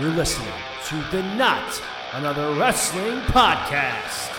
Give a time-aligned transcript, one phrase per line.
[0.00, 0.52] You're listening
[0.86, 1.82] to the Not
[2.12, 4.32] Another Wrestling Podcast.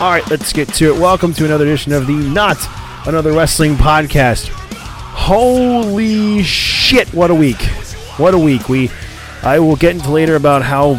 [0.00, 1.00] All right, let's get to it.
[1.00, 2.58] Welcome to another edition of the Not
[3.08, 4.50] Another Wrestling Podcast.
[5.26, 6.44] Holy
[6.84, 7.62] shit, what a week.
[8.18, 8.68] What a week.
[8.68, 8.90] We
[9.42, 10.94] I will get into later about how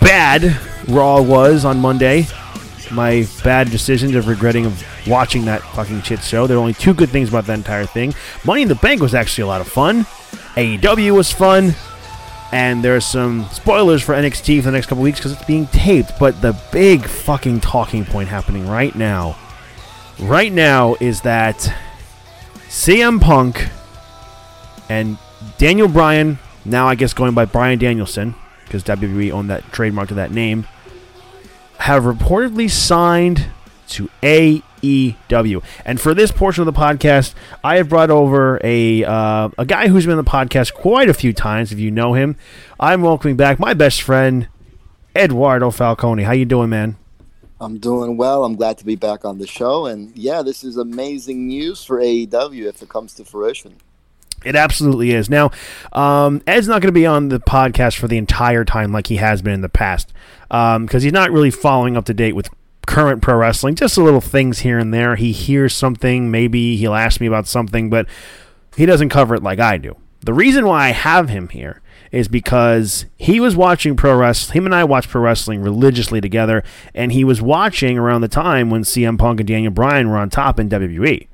[0.00, 2.26] bad Raw was on Monday.
[2.90, 6.46] My bad decisions of regretting of watching that fucking shit show.
[6.46, 8.14] There are only two good things about that entire thing.
[8.44, 10.04] Money in the Bank was actually a lot of fun.
[10.54, 11.74] AEW was fun.
[12.52, 16.12] And there's some spoilers for NXT for the next couple weeks because it's being taped.
[16.18, 19.36] But the big fucking talking point happening right now,
[20.18, 21.74] right now, is that
[22.68, 23.68] CM Punk
[24.88, 25.18] and
[25.58, 30.14] Daniel Bryan, now I guess going by Bryan Danielson, because WWE owned that trademark to
[30.14, 30.66] that name,
[31.78, 33.46] have reportedly signed
[33.88, 35.62] to AEW.
[35.84, 39.88] And for this portion of the podcast, I have brought over a uh, a guy
[39.88, 41.72] who's been on the podcast quite a few times.
[41.72, 42.36] If you know him,
[42.78, 44.48] I'm welcoming back my best friend,
[45.16, 46.24] Eduardo Falconi.
[46.24, 46.96] How you doing, man?
[47.60, 48.44] I'm doing well.
[48.44, 49.86] I'm glad to be back on the show.
[49.86, 53.74] And yeah, this is amazing news for AEW if it comes to fruition.
[54.44, 55.28] It absolutely is.
[55.28, 55.50] Now,
[55.92, 59.16] um, Ed's not going to be on the podcast for the entire time like he
[59.16, 60.12] has been in the past
[60.48, 62.48] because um, he's not really following up to date with
[62.86, 63.74] current pro wrestling.
[63.74, 65.16] Just a little things here and there.
[65.16, 68.06] He hears something, maybe he'll ask me about something, but
[68.76, 69.96] he doesn't cover it like I do.
[70.20, 71.80] The reason why I have him here
[72.10, 74.56] is because he was watching pro wrestling.
[74.56, 76.64] Him and I watched pro wrestling religiously together,
[76.94, 80.30] and he was watching around the time when CM Punk and Daniel Bryan were on
[80.30, 81.28] top in WWE.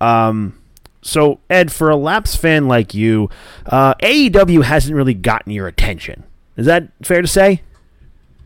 [0.00, 0.58] Um,
[1.04, 3.28] so, Ed, for a Laps fan like you,
[3.66, 6.24] uh, AEW hasn't really gotten your attention.
[6.56, 7.60] Is that fair to say?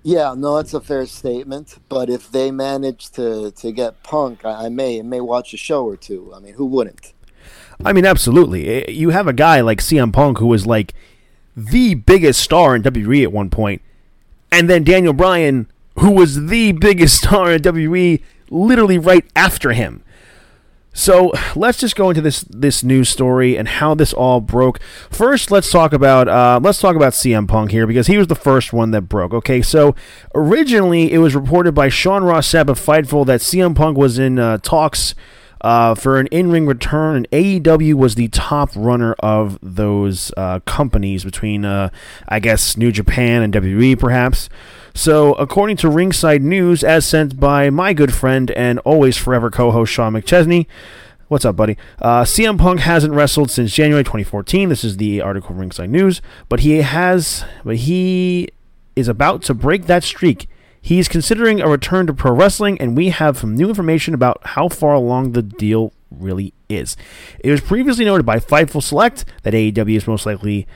[0.03, 1.77] Yeah, no, that's a fair statement.
[1.89, 5.57] But if they manage to to get Punk, I, I may I may watch a
[5.57, 6.33] show or two.
[6.35, 7.13] I mean, who wouldn't?
[7.85, 8.91] I mean, absolutely.
[8.91, 10.95] You have a guy like CM Punk who was like
[11.57, 13.83] the biggest star in WWE at one point,
[14.51, 15.71] and then Daniel Bryan,
[16.01, 18.21] who was the biggest star in WWE,
[18.51, 20.03] literally right after him.
[20.99, 24.81] So let's just go into this this news story and how this all broke.
[25.11, 28.35] First, let's talk about uh, let's talk about CM Punk here because he was the
[28.35, 29.33] first one that broke.
[29.33, 29.95] Okay, so
[30.35, 34.59] originally it was reported by Sean Ross of Fightful that CM Punk was in uh,
[34.59, 35.15] talks
[35.61, 41.25] uh, for an in-ring return, and AEW was the top runner of those uh, companies
[41.25, 41.91] between, uh,
[42.29, 44.49] I guess, New Japan and WWE, perhaps.
[44.94, 49.93] So, according to Ringside News, as sent by my good friend and always forever co-host
[49.93, 50.66] Sean McChesney,
[51.28, 51.76] what's up, buddy?
[52.00, 54.69] Uh, CM Punk hasn't wrestled since January 2014.
[54.69, 58.49] This is the article from Ringside News, but he has, but he
[58.97, 60.49] is about to break that streak.
[60.81, 64.69] He's considering a return to pro wrestling, and we have some new information about how
[64.69, 66.97] far along the deal really is.
[67.41, 70.66] It was previously noted by Fightful Select that AEW is most likely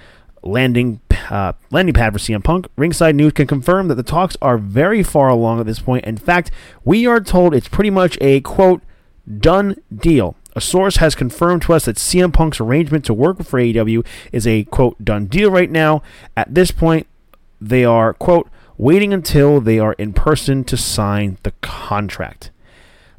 [0.43, 1.01] landing
[1.31, 2.67] uh, landing pad for CM Punk.
[2.77, 6.05] Ringside News can confirm that the talks are very far along at this point.
[6.05, 6.51] In fact,
[6.85, 8.83] we are told it's pretty much a quote
[9.39, 10.37] done deal.
[10.55, 14.47] A source has confirmed to us that CM Punk's arrangement to work for AEW is
[14.47, 16.03] a quote done deal right now.
[16.37, 17.07] At this point,
[17.61, 22.51] they are quote waiting until they are in person to sign the contract.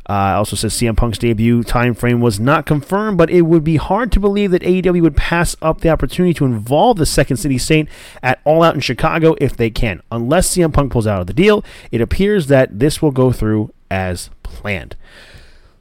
[0.09, 3.77] Uh, also says CM Punk's debut time frame was not confirmed, but it would be
[3.77, 7.57] hard to believe that AEW would pass up the opportunity to involve the Second City
[7.57, 7.87] Saint
[8.21, 10.01] at All Out in Chicago if they can.
[10.11, 13.73] Unless CM Punk pulls out of the deal, it appears that this will go through
[13.89, 14.97] as planned.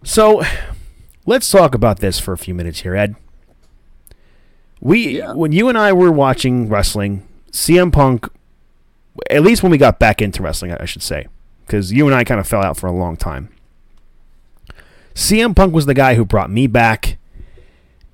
[0.04, 0.42] So,
[1.26, 3.16] let's talk about this for a few minutes here, Ed.
[4.80, 5.32] We, yeah.
[5.32, 8.28] when you and I were watching wrestling, CM Punk,
[9.30, 11.26] at least when we got back into wrestling, I should say,
[11.66, 13.48] because you and I kind of fell out for a long time
[15.14, 17.18] CM Punk was the guy who brought me back.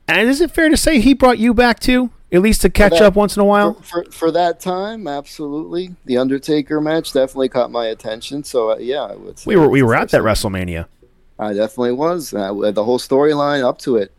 [0.07, 2.11] And is it fair to say he brought you back too?
[2.31, 3.75] At least to catch that, up once in a while?
[3.75, 5.97] For, for, for, that time, absolutely.
[6.05, 8.45] The Undertaker match definitely caught my attention.
[8.45, 10.87] So, uh, yeah, I would We were, we were at that WrestleMania.
[11.39, 12.35] I definitely was.
[12.35, 14.13] Uh, the whole storyline up to it.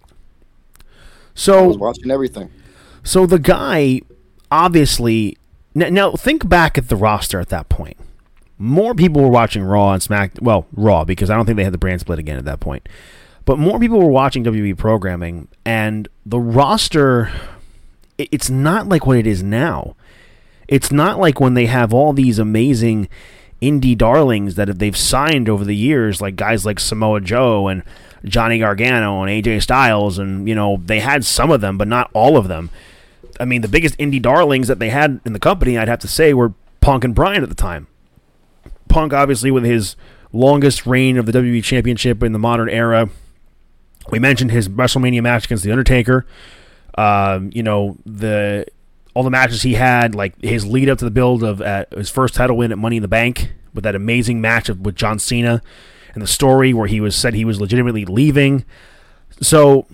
[1.36, 2.50] So, I was watching everything.
[3.04, 4.02] So, the guy,
[4.50, 5.38] obviously.
[5.76, 7.98] Now, now, think back at the roster at that point
[8.60, 10.34] more people were watching Raw and Smack.
[10.42, 12.88] Well, Raw because I don't think they had the brand split again at that point.
[13.46, 17.32] But more people were watching WWE programming, and the roster.
[18.18, 19.96] It's not like what it is now.
[20.68, 23.08] It's not like when they have all these amazing
[23.62, 27.82] indie darlings that they've signed over the years, like guys like Samoa Joe and
[28.26, 32.12] Johnny Gargano and AJ Styles, and you know they had some of them, but not
[32.14, 32.70] all of them.
[33.40, 36.08] I mean, the biggest indie darlings that they had in the company, I'd have to
[36.10, 37.88] say, were Punk and Bryan at the time.
[38.90, 39.96] Punk, obviously, with his
[40.34, 43.10] longest reign of the WWE Championship in the modern era.
[44.12, 46.26] We mentioned his WrestleMania match against The Undertaker.
[46.98, 48.66] Um, you know the
[49.14, 52.10] all the matches he had, like his lead up to the build of at his
[52.10, 55.20] first title win at Money in the Bank with that amazing match of, with John
[55.20, 55.62] Cena,
[56.14, 58.66] and the story where he was said he was legitimately leaving.
[59.42, 59.86] So,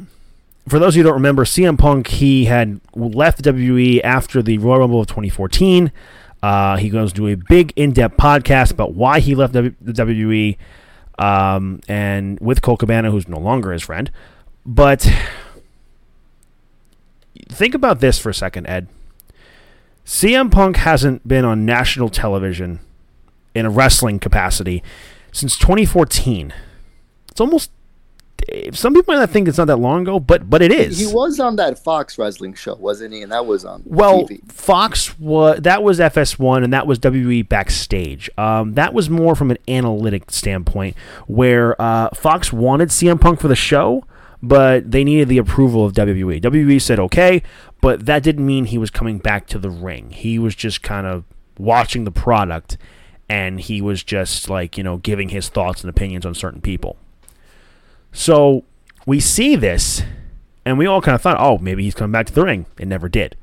[0.67, 4.57] for those of you who don't remember, CM Punk he had left WWE after the
[4.57, 5.91] Royal Rumble of 2014.
[6.45, 10.57] Uh, he goes to a big in-depth podcast about why he left the WWE,
[11.17, 14.11] um, and with Colt Cabana, who's no longer his friend.
[14.63, 15.11] But
[17.49, 18.87] think about this for a second, Ed.
[20.05, 22.79] CM Punk hasn't been on national television
[23.55, 24.83] in a wrestling capacity
[25.31, 26.53] since 2014.
[27.31, 27.71] It's almost
[28.73, 30.99] some people might not think it's not that long ago, but but it is.
[30.99, 33.21] He was on that Fox wrestling show, wasn't he?
[33.21, 34.51] And that was on well, TV.
[34.51, 38.29] Fox was that was FS1, and that was WWE backstage.
[38.37, 40.95] Um, that was more from an analytic standpoint,
[41.27, 44.05] where uh, Fox wanted CM Punk for the show,
[44.43, 46.41] but they needed the approval of WWE.
[46.41, 47.41] WWE said okay,
[47.81, 50.11] but that didn't mean he was coming back to the ring.
[50.11, 51.23] He was just kind of
[51.57, 52.77] watching the product,
[53.29, 56.97] and he was just like you know giving his thoughts and opinions on certain people.
[58.15, 58.63] So
[59.05, 60.01] we see this,
[60.63, 62.65] and we all kind of thought, oh, maybe he's coming back to the ring.
[62.79, 63.35] It never did.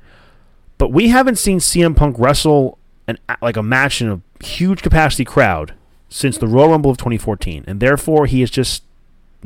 [0.79, 5.27] But we haven't seen CM Punk wrestle an, like a match in a huge capacity
[5.27, 5.75] crowd
[6.09, 8.83] since the Royal Rumble of 2014, and therefore he has just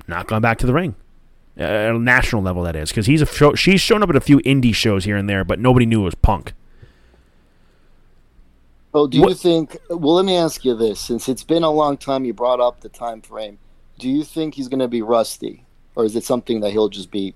[0.07, 0.95] not gone back to the ring
[1.57, 2.63] at a national level.
[2.63, 5.17] That is because he's a show, she's shown up at a few indie shows here
[5.17, 6.53] and there, but nobody knew it was Punk.
[8.95, 9.77] Oh, do you think?
[9.91, 12.81] Well, let me ask you this: since it's been a long time, you brought up
[12.81, 13.59] the time frame
[13.99, 15.65] do you think he's going to be rusty,
[15.95, 17.35] or is it something that he'll just be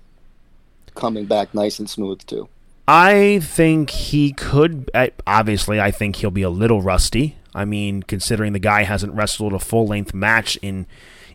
[0.95, 2.47] coming back nice and smooth too?
[2.87, 4.91] I think he could.
[5.25, 7.37] Obviously, I think he'll be a little rusty.
[7.53, 10.87] I mean, considering the guy hasn't wrestled a full length match in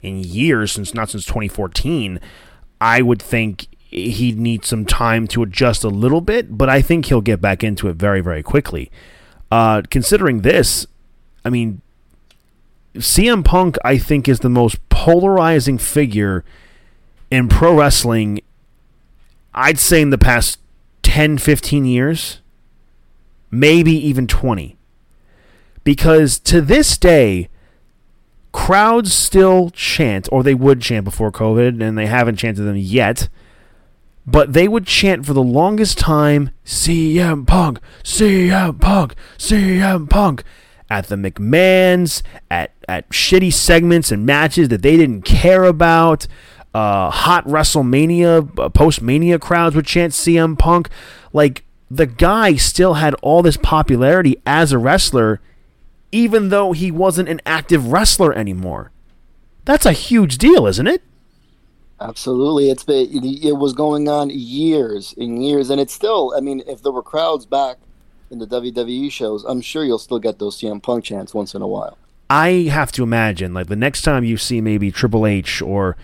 [0.02, 2.20] in years since not since 2014,
[2.81, 6.56] I would think he'd need some time to adjust a little bit.
[6.56, 8.90] But I think he'll get back into it very very quickly.
[9.50, 10.87] Uh, considering this,
[11.44, 11.81] I mean,
[12.96, 16.44] CM Punk, I think, is the most polarizing figure
[17.31, 18.40] in pro wrestling,
[19.54, 20.58] I'd say in the past
[21.02, 22.40] 10, 15 years,
[23.50, 24.76] maybe even 20.
[25.84, 27.48] Because to this day,
[28.52, 33.28] crowds still chant, or they would chant before COVID, and they haven't chanted them yet.
[34.26, 40.43] But they would chant for the longest time CM Punk, CM Punk, CM Punk
[40.90, 46.27] at the McMahons, at, at shitty segments and matches that they didn't care about.
[46.75, 50.91] Uh, hot WrestleMania, uh, post Mania crowds would chant CM Punk.
[51.33, 55.41] Like, the guy still had all this popularity as a wrestler,
[56.12, 58.91] even though he wasn't an active wrestler anymore.
[59.65, 61.03] That's a huge deal, isn't it?
[61.99, 66.35] Absolutely, it's been it was going on years and years, and it's still.
[66.37, 67.79] I mean, if there were crowds back
[68.31, 71.63] in the WWE shows, I'm sure you'll still get those CM Punk chants once in
[71.63, 71.96] a while.
[72.29, 75.97] I have to imagine, like the next time you see maybe Triple H or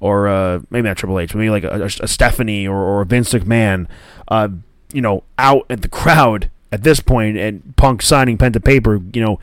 [0.00, 3.88] or uh, maybe not Triple H, maybe like a, a Stephanie or, or Vince McMahon,
[4.28, 4.48] uh,
[4.92, 9.00] you know, out at the crowd at this point and Punk signing pen to paper,
[9.12, 9.40] you know,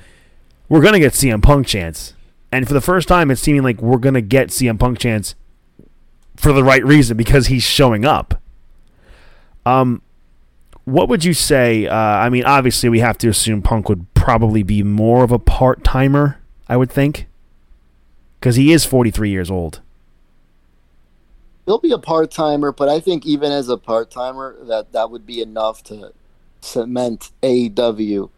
[0.70, 2.14] we're gonna get CM Punk chance,
[2.52, 5.36] and for the first time, it's seeming like we're gonna get CM Punk chance
[6.38, 8.42] for the right reason because he's showing up.
[9.66, 10.02] Um,
[10.86, 11.88] what would you say?
[11.88, 15.40] Uh, I mean, obviously, we have to assume Punk would probably be more of a
[15.40, 16.40] part timer.
[16.68, 17.28] I would think,
[18.40, 19.82] because he is 43 years old.
[21.66, 25.12] He'll be a part timer, but I think even as a part timer, that that
[25.12, 26.14] would be enough to
[26.62, 28.30] cement AEW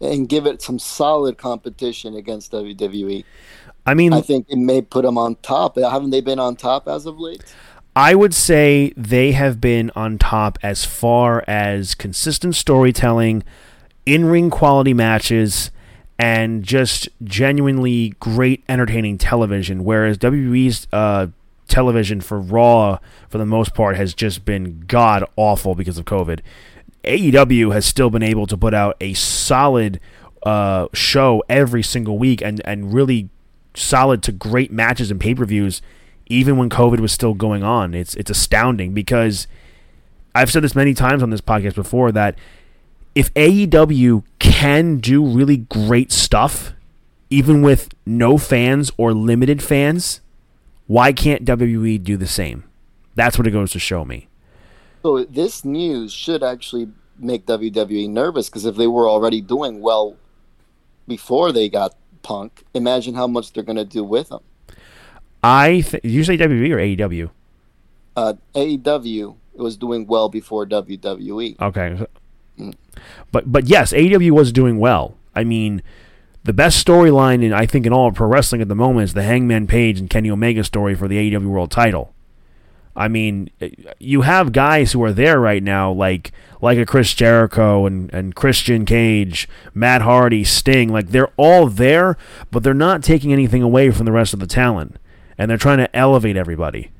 [0.00, 3.24] and give it some solid competition against WWE.
[3.86, 5.76] I mean, I think it may put them on top.
[5.76, 7.42] Haven't they been on top as of late?
[7.96, 13.42] I would say they have been on top as far as consistent storytelling,
[14.06, 15.70] in ring quality matches,
[16.18, 19.84] and just genuinely great entertaining television.
[19.84, 21.28] Whereas WWE's uh,
[21.66, 26.40] television for Raw, for the most part, has just been god awful because of COVID.
[27.04, 29.98] AEW has still been able to put out a solid
[30.42, 33.30] uh, show every single week and, and really
[33.74, 35.80] solid to great matches and pay per views
[36.30, 37.92] even when COVID was still going on.
[37.92, 39.46] It's it's astounding because
[40.34, 42.38] I've said this many times on this podcast before that
[43.14, 46.72] if AEW can do really great stuff
[47.28, 50.20] even with no fans or limited fans,
[50.86, 52.64] why can't WWE do the same?
[53.14, 54.28] That's what it goes to show me.
[55.02, 60.16] So this news should actually make WWE nervous because if they were already doing well
[61.06, 64.40] before they got Punk, imagine how much they're going to do with him.
[65.42, 66.76] I th- you say WWE or
[67.08, 67.30] AEW?
[68.16, 71.60] Uh, AEW was doing well before WWE.
[71.60, 72.06] Okay,
[73.32, 75.14] but but yes, AEW was doing well.
[75.34, 75.82] I mean,
[76.44, 79.14] the best storyline in I think in all of pro wrestling at the moment is
[79.14, 82.14] the Hangman Page and Kenny Omega story for the AEW World Title.
[82.96, 83.50] I mean,
[83.98, 88.34] you have guys who are there right now, like like a Chris Jericho and, and
[88.34, 90.90] Christian Cage, Matt Hardy, Sting.
[90.90, 92.16] Like they're all there,
[92.50, 94.96] but they're not taking anything away from the rest of the talent,
[95.40, 96.90] and they're trying to elevate everybody.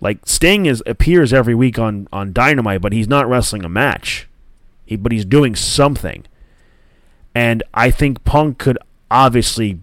[0.00, 4.28] Like Sting is appears every week on on Dynamite, but he's not wrestling a match.
[4.84, 6.26] He, but he's doing something,
[7.32, 8.76] and I think Punk could
[9.08, 9.78] obviously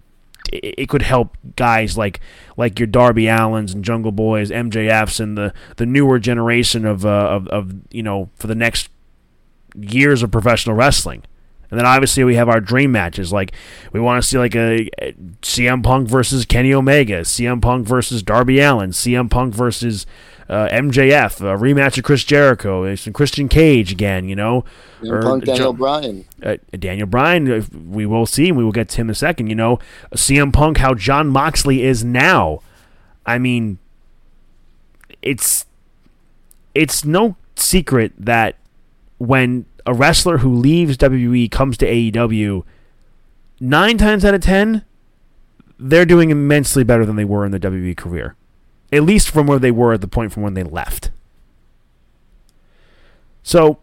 [0.52, 2.20] it could help guys like
[2.58, 7.08] like your Darby Allins and Jungle Boys, MJFs, and the the newer generation of uh,
[7.08, 8.90] of of you know for the next
[9.74, 11.24] years of professional wrestling.
[11.70, 13.32] And then obviously we have our dream matches.
[13.32, 13.52] Like
[13.92, 14.88] we want to see like a,
[15.42, 20.06] CM Punk versus Kenny Omega, CM Punk versus Darby Allin, CM Punk versus
[20.48, 24.64] uh, MJF, a rematch of Chris Jericho, some Christian Cage again, you know.
[25.02, 26.24] CM Punk, Daniel Bryan.
[26.42, 29.48] Uh, Daniel Bryan, we will see, we will get to him in a second.
[29.48, 29.78] You know,
[30.14, 32.60] CM Punk, how Jon Moxley is now.
[33.26, 33.78] I mean,
[35.20, 35.66] it's
[36.74, 38.56] it's no secret that
[39.18, 42.62] when a wrestler who leaves WWE comes to AEW,
[43.58, 44.84] nine times out of ten,
[45.78, 48.36] they're doing immensely better than they were in the WWE career.
[48.92, 51.10] At least from where they were at the point from when they left.
[53.42, 53.78] So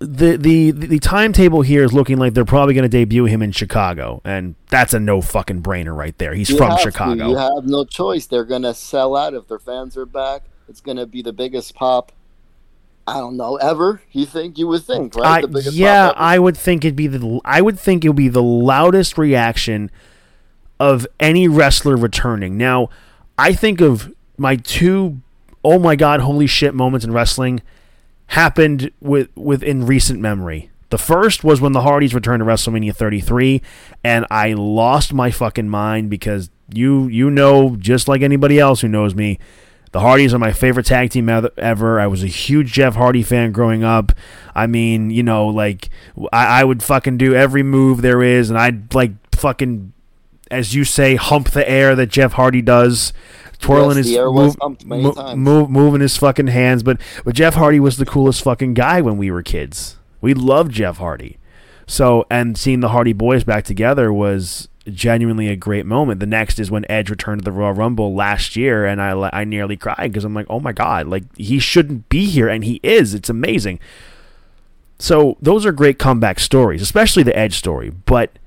[0.00, 3.52] the the the timetable here is looking like they're probably going to debut him in
[3.52, 6.34] Chicago, and that's a no fucking brainer right there.
[6.34, 7.22] He's you from Chicago.
[7.22, 7.30] To.
[7.30, 8.26] You have no choice.
[8.26, 10.42] They're going to sell out if their fans are back.
[10.68, 12.10] It's going to be the biggest pop
[13.06, 14.00] I don't know ever.
[14.12, 15.44] You think you would think, right?
[15.44, 17.40] I, yeah, I would think it'd be the.
[17.44, 19.90] I would think it would be the loudest reaction
[20.80, 22.56] of any wrestler returning.
[22.56, 22.88] Now,
[23.38, 25.20] I think of my two,
[25.62, 27.62] oh my god, holy shit moments in wrestling
[28.28, 30.70] happened with within recent memory.
[30.90, 33.60] The first was when the Hardys returned to WrestleMania 33,
[34.02, 38.88] and I lost my fucking mind because you you know just like anybody else who
[38.88, 39.38] knows me
[39.94, 42.00] the Hardys are my favorite tag team ever.
[42.00, 44.10] I was a huge Jeff Hardy fan growing up.
[44.52, 45.88] I mean, you know, like
[46.32, 49.92] I, I would fucking do every move there is, and I'd like fucking,
[50.50, 53.12] as you say, hump the air that Jeff Hardy does
[53.60, 56.82] twirling yes, his move, move, move, moving his fucking hands.
[56.82, 59.96] But but Jeff Hardy was the coolest fucking guy when we were kids.
[60.20, 61.38] We loved Jeff Hardy.
[61.86, 66.20] So and seeing the Hardy Boys back together was genuinely a great moment.
[66.20, 69.44] The next is when Edge returned to the Royal Rumble last year, and I I
[69.44, 72.80] nearly cried because I'm like, oh my god, like he shouldn't be here, and he
[72.82, 73.14] is.
[73.14, 73.80] It's amazing.
[74.98, 77.90] So those are great comeback stories, especially the Edge story.
[77.90, 78.38] But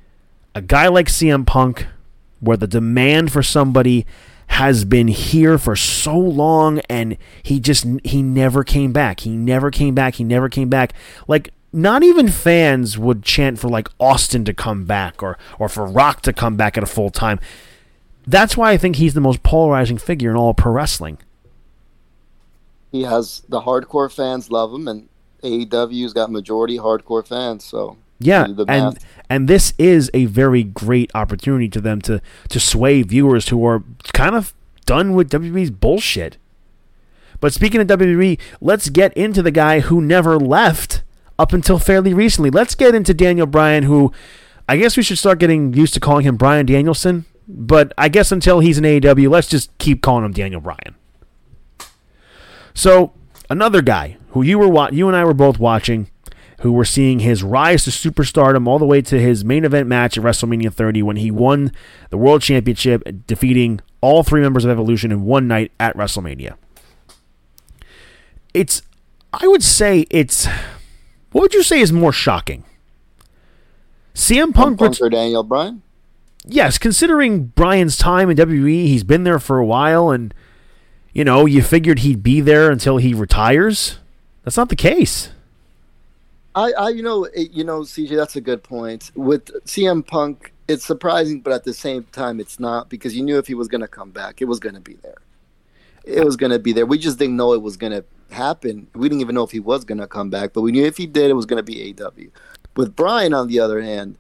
[0.56, 1.88] a guy like CM Punk,
[2.40, 4.06] where the demand for somebody
[4.48, 9.22] has been here for so long and he just he never came back.
[9.22, 10.16] He never came back.
[10.16, 10.94] He never came back.
[11.28, 15.86] Like not even fans would chant for like Austin to come back or or for
[15.86, 17.40] Rock to come back at a full time.
[18.26, 21.18] That's why I think he's the most polarizing figure in all pro wrestling.
[22.92, 25.10] He has the hardcore fans love him, and
[25.44, 27.64] AEW's got majority hardcore fans.
[27.64, 28.98] So yeah, and
[29.30, 33.84] and this is a very great opportunity to them to to sway viewers who are
[34.14, 34.54] kind of
[34.86, 36.38] done with WWE's bullshit.
[37.40, 41.04] But speaking of WWE, let's get into the guy who never left
[41.40, 42.50] up until fairly recently.
[42.50, 44.12] Let's get into Daniel Bryan, who
[44.68, 47.26] I guess we should start getting used to calling him Bryan Danielson.
[47.48, 50.96] But I guess until he's in AEW, let's just keep calling him Daniel Bryan.
[52.74, 53.14] So
[53.50, 56.10] another guy who you were wa- you and I were both watching,
[56.60, 60.18] who were seeing his rise to superstardom all the way to his main event match
[60.18, 61.72] at WrestleMania 30 when he won
[62.10, 66.56] the World Championship, defeating all three members of Evolution in one night at WrestleMania.
[68.54, 68.82] It's,
[69.32, 70.48] I would say it's
[71.38, 72.64] what would you say is more shocking?
[74.16, 75.84] CM Punk, Punk or Daniel Bryan?
[76.48, 80.34] Yes, considering Bryan's time in WWE, he's been there for a while, and
[81.14, 84.00] you know you figured he'd be there until he retires.
[84.44, 85.30] That's not the case.
[86.56, 89.12] I, I you know, it, you know, CJ, that's a good point.
[89.14, 93.38] With CM Punk, it's surprising, but at the same time, it's not because you knew
[93.38, 95.18] if he was going to come back, it was going to be there.
[96.04, 96.88] It was going to be there.
[96.88, 98.88] We just didn't know it was going to happen.
[98.94, 100.98] We didn't even know if he was going to come back, but we knew if
[100.98, 102.12] he did, it was going to be AW.
[102.76, 104.18] With Bryan, on the other hand,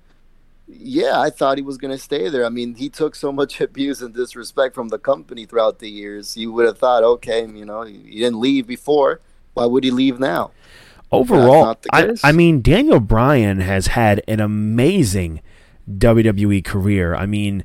[0.67, 2.45] yeah, I thought he was going to stay there.
[2.45, 6.35] I mean, he took so much abuse and disrespect from the company throughout the years.
[6.35, 9.21] You would have thought, okay, you know, he didn't leave before.
[9.53, 10.51] Why would he leave now?
[11.09, 15.41] Overall, I, I mean, Daniel Bryan has had an amazing
[15.89, 17.15] WWE career.
[17.15, 17.63] I mean,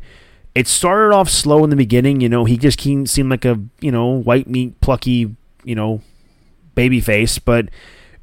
[0.55, 2.21] it started off slow in the beginning.
[2.21, 5.35] You know, he just seemed like a you know white meat plucky
[5.65, 6.01] you know
[6.75, 7.69] baby face, but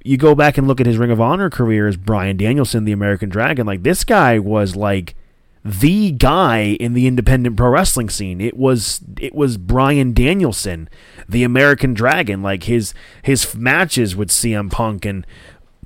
[0.03, 2.91] you go back and look at his Ring of Honor career as Bryan Danielson, the
[2.91, 3.65] American Dragon.
[3.65, 5.15] Like this guy was like
[5.63, 8.39] the guy in the independent pro wrestling scene.
[8.39, 10.89] It was it was Bryan Danielson,
[11.27, 12.41] the American Dragon.
[12.41, 15.27] Like his his matches with CM Punk and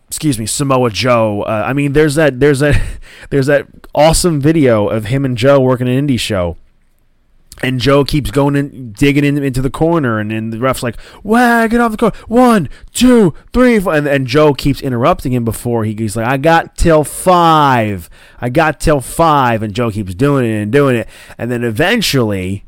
[0.07, 1.41] excuse me Samoa Joe.
[1.41, 2.79] Uh, I mean, there's that there's that
[3.31, 6.57] there's that awesome video of him and Joe working an indie show
[7.61, 10.97] and Joe keeps going and digging in, into the corner, and, then the ref's like,
[11.23, 12.15] "Wow, get off the corner!
[12.27, 13.93] One, two, three, four.
[13.93, 18.09] And, and Joe keeps interrupting him before he, he's like, "I got till five.
[18.41, 19.61] I got till five.
[19.61, 21.07] And Joe keeps doing it and doing it,
[21.37, 22.65] and then eventually,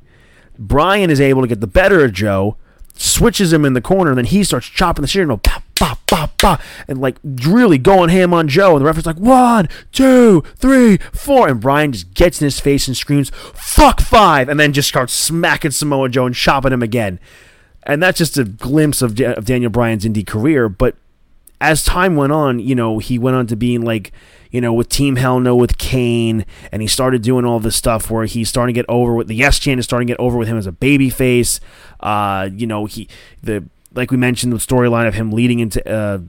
[0.57, 2.57] Bryan is able to get the better of Joe,
[2.93, 5.63] switches him in the corner, and then he starts chopping the shit and go, pop,
[6.87, 8.71] and like really going ham on Joe.
[8.71, 11.47] And the referee's like, one, two, three, four.
[11.47, 15.13] And Bryan just gets in his face and screams, fuck five, and then just starts
[15.13, 17.19] smacking Samoa Joe and chopping him again.
[17.83, 20.69] And that's just a glimpse of, of Daniel Bryan's indie career.
[20.69, 20.95] But
[21.61, 24.11] as time went on, you know, he went on to being like,
[24.51, 28.09] you know, with Team Hell No with Kane, and he started doing all this stuff
[28.09, 30.37] where he's starting to get over with the Yes Chant is starting to get over
[30.37, 31.59] with him as a baby face.
[31.99, 33.09] Uh, you know, he
[33.43, 36.19] the like we mentioned the storyline of him leading into uh,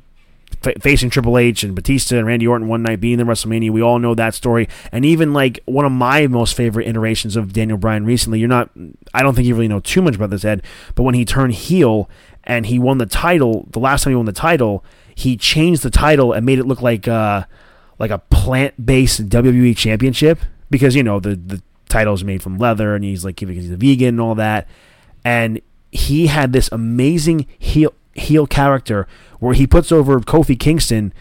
[0.65, 3.71] f- facing Triple H and Batista and Randy Orton one night being in WrestleMania.
[3.71, 4.69] We all know that story.
[4.93, 8.71] And even like one of my most favorite iterations of Daniel Bryan recently, you're not,
[9.13, 10.63] I don't think you really know too much about this, Ed,
[10.95, 12.09] but when he turned heel
[12.45, 15.91] and he won the title, the last time he won the title, he changed the
[15.91, 17.45] title and made it look like uh,
[17.99, 20.39] like a plant based WWE championship
[20.71, 23.77] because, you know, the, the title is made from leather and he's like, he's a
[23.77, 24.69] vegan and all that.
[25.25, 25.61] And
[25.97, 29.07] he had this amazing heel heel character
[29.41, 31.13] where he puts over Kofi Kingston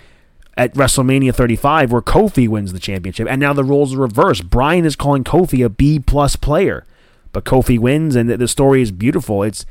[0.57, 4.49] at WrestleMania 35, where Kofi wins the championship, and now the roles are reversed.
[4.49, 6.85] Bryan is calling Kofi a B plus player,
[7.33, 9.43] but Kofi wins, and the story is beautiful.
[9.43, 9.65] It's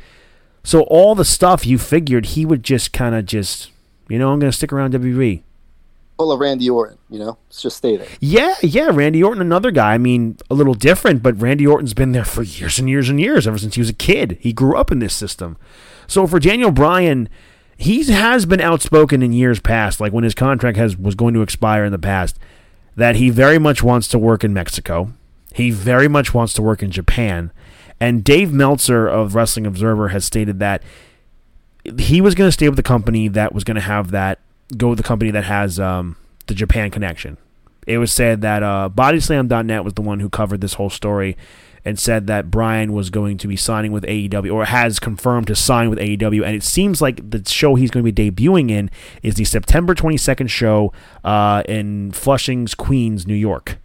[0.63, 3.71] so all the stuff you figured he would just kind of just,
[4.09, 5.43] you know, I'm going to stick around WWE
[6.17, 7.39] full of Randy Orton, you know?
[7.49, 8.09] Let's just stay there.
[8.21, 9.95] Yeah, yeah, Randy Orton, another guy.
[9.95, 13.21] I mean, a little different, but Randy Orton's been there for years and years and
[13.21, 14.39] years, ever since he was a kid.
[14.41, 15.57] He grew up in this system.
[16.07, 17.29] So for Daniel Bryan,
[17.77, 21.43] he has been outspoken in years past, like when his contract has was going to
[21.43, 22.39] expire in the past,
[22.97, 25.13] that he very much wants to work in Mexico.
[25.53, 27.51] He very much wants to work in Japan.
[28.01, 30.83] And Dave Meltzer of Wrestling Observer has stated that
[31.99, 34.41] he was going to stay with the company that was going to have that
[34.77, 37.37] go with the company that has um, the Japan connection.
[37.87, 41.37] It was said that uh, Bodyslam.net was the one who covered this whole story
[41.85, 45.55] and said that Bryan was going to be signing with AEW or has confirmed to
[45.55, 46.45] sign with AEW.
[46.45, 48.91] And it seems like the show he's going to be debuting in
[49.23, 50.93] is the September 22nd show
[51.25, 53.79] uh, in Flushing's Queens, New York.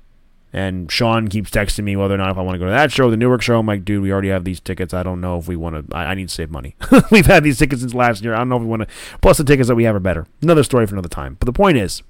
[0.51, 2.91] And Sean keeps texting me whether or not if I want to go to that
[2.91, 3.59] show, the Newark show.
[3.59, 4.93] I'm like, dude, we already have these tickets.
[4.93, 5.95] I don't know if we want to.
[5.95, 6.75] I, I need to save money.
[7.11, 8.33] We've had these tickets since last year.
[8.33, 8.87] I don't know if we want to.
[9.21, 10.25] Plus, the tickets that we have are better.
[10.41, 11.37] Another story for another time.
[11.39, 12.01] But the point is,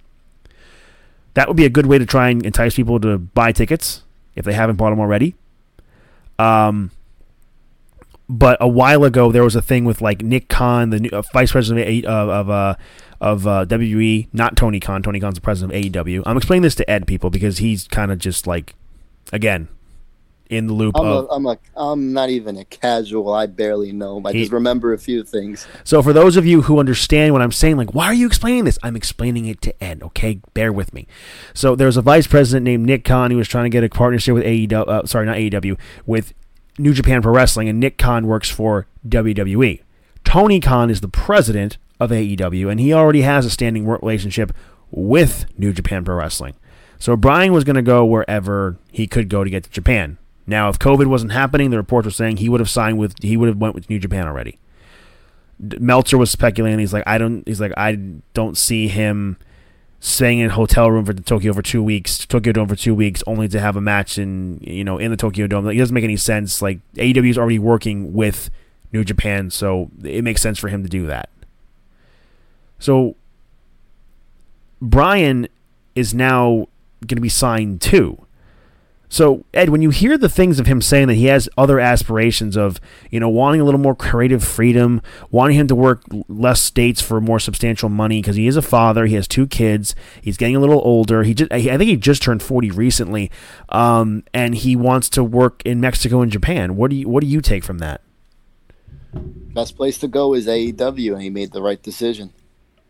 [1.34, 4.04] that would be a good way to try and entice people to buy tickets
[4.36, 5.36] if they haven't bought them already.
[6.38, 6.92] Um,
[8.30, 11.24] but a while ago there was a thing with like Nick Khan, the new, uh,
[11.34, 12.76] vice president of of uh,
[13.22, 15.04] of uh, WWE, not Tony Khan.
[15.04, 16.24] Tony Khan's the president of AEW.
[16.26, 18.76] I'm explaining this to Ed people because he's kind of just like,
[19.34, 19.68] again,
[20.50, 21.26] in the loop I'm of.
[21.26, 23.34] A, I'm a, I'm not even a casual.
[23.34, 24.22] I barely know.
[24.26, 25.68] I he, just remember a few things.
[25.84, 28.66] So for those of you who understand what I'm saying, like, why are you explaining
[28.66, 28.80] this?
[28.82, 30.02] I'm explaining it to Ed.
[30.02, 31.08] Okay, bear with me.
[31.54, 34.34] So there's a vice president named Nick Khan who was trying to get a partnership
[34.34, 34.88] with AEW.
[34.88, 36.34] Uh, sorry, not AEW with
[36.78, 39.82] New Japan Pro Wrestling, and Nick Khan works for WWE.
[40.24, 44.52] Tony Khan is the president of AEW, and he already has a standing work relationship
[44.92, 46.56] with New Japan Pro Wrestling.
[46.98, 50.18] So Bryan was going to go wherever he could go to get to Japan.
[50.46, 53.38] Now, if COVID wasn't happening, the reports were saying he would have signed with he
[53.38, 54.60] would have went with New Japan already.
[55.60, 56.80] Meltzer was speculating.
[56.80, 57.48] He's like, I don't.
[57.48, 57.96] He's like, I
[58.34, 59.38] don't see him
[60.00, 62.96] staying in a hotel room for the Tokyo for two weeks, Tokyo Dome for two
[62.96, 65.66] weeks, only to have a match in you know in the Tokyo Dome.
[65.66, 66.62] Like, it doesn't make any sense.
[66.62, 68.50] Like AEW is already working with
[68.92, 71.30] New Japan, so it makes sense for him to do that.
[72.80, 73.16] So
[74.82, 75.48] Bryan
[75.96, 76.68] is now
[77.06, 78.26] going to be signed too.
[79.12, 82.56] So, Ed, when you hear the things of him saying that he has other aspirations
[82.56, 87.02] of, you know, wanting a little more creative freedom, wanting him to work less states
[87.02, 90.56] for more substantial money because he is a father, he has two kids, he's getting
[90.56, 91.24] a little older.
[91.24, 93.32] He just, I think he just turned 40 recently,
[93.70, 96.76] um, and he wants to work in Mexico and Japan.
[96.76, 98.02] What do you what do you take from that?
[99.12, 102.32] Best place to go is AEW, and he made the right decision.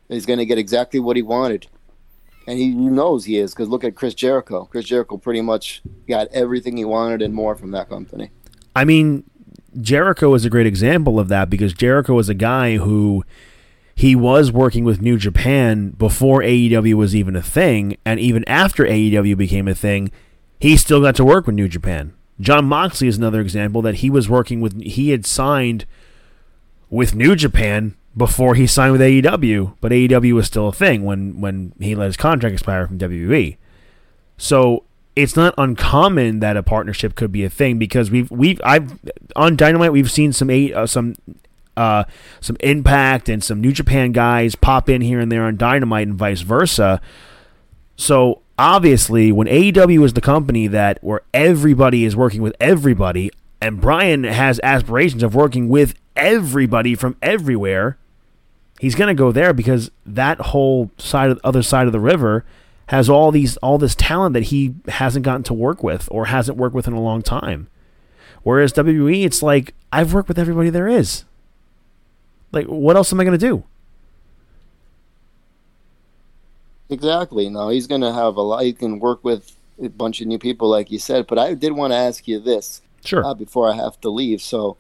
[0.10, 1.68] He's going to get exactly what he wanted
[2.50, 4.66] and he knows he is because look at Chris Jericho.
[4.66, 8.32] Chris Jericho pretty much got everything he wanted and more from that company.
[8.76, 9.24] I mean,
[9.80, 13.24] Jericho is a great example of that because Jericho is a guy who
[13.94, 18.84] he was working with New Japan before AEW was even a thing, and even after
[18.84, 20.10] AEW became a thing,
[20.60, 22.16] he still got to work with New Japan.
[22.40, 24.82] Jon Moxley is another example that he was working with.
[24.82, 25.86] He had signed
[26.90, 31.42] with New Japan before he signed with AEW, but AEW was still a thing when
[31.42, 33.58] when he let his contract expire from WWE.
[34.38, 34.84] So
[35.16, 39.00] it's not uncommon that a partnership could be a thing because we've we've I've
[39.36, 41.16] on Dynamite we've seen some eight uh, some
[41.76, 42.04] uh,
[42.42, 46.18] some Impact and some New Japan guys pop in here and there on Dynamite and
[46.18, 47.02] vice versa.
[47.96, 53.82] So obviously, when AEW is the company that where everybody is working with everybody, and
[53.82, 57.98] Bryan has aspirations of working with everybody from everywhere,
[58.80, 62.44] he's going to go there because that whole side of other side of the river
[62.88, 66.58] has all these all this talent that he hasn't gotten to work with or hasn't
[66.58, 67.68] worked with in a long time.
[68.42, 71.26] Whereas WWE, it's like I've worked with everybody there is.
[72.52, 73.64] Like, what else am I going to do?
[76.90, 77.50] Exactly.
[77.50, 78.64] No, he's going to have a lot.
[78.64, 81.28] He can work with a bunch of new people, like you said.
[81.28, 84.42] But I did want to ask you this, sure, uh, before I have to leave.
[84.42, 84.78] So,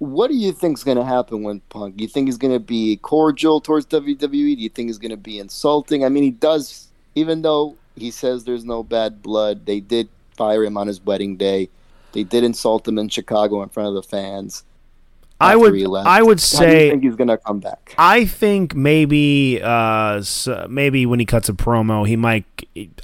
[0.00, 1.98] what do you think is going to happen when Punk?
[1.98, 4.30] Do you think he's going to be cordial towards WWE?
[4.30, 6.06] Do you think he's going to be insulting?
[6.06, 10.08] I mean, he does, even though he says there's no bad blood, they did
[10.38, 11.68] fire him on his wedding day.
[12.12, 14.64] They did insult him in Chicago in front of the fans.
[15.38, 17.94] I would, I would say, think he's going to come back?
[17.96, 20.22] I think maybe, uh,
[20.68, 22.44] maybe when he cuts a promo, he might.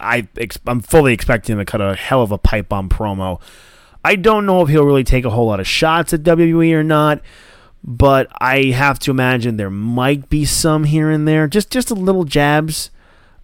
[0.01, 0.29] I,
[0.67, 3.41] I'm fully expecting him to cut a hell of a pipe bomb promo
[4.07, 6.85] I don't know if he'll really take a whole lot of shots at WWE or
[6.85, 7.21] not,
[7.83, 11.95] but I have to imagine there might be some here and there, just just a
[11.95, 12.91] little jabs.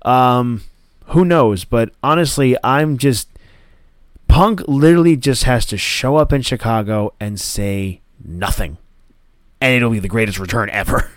[0.03, 0.63] Um,
[1.07, 1.65] who knows?
[1.65, 3.29] But honestly, I'm just
[4.29, 8.79] Punk literally just has to show up in Chicago and say nothing,
[9.61, 11.11] and it'll be the greatest return ever.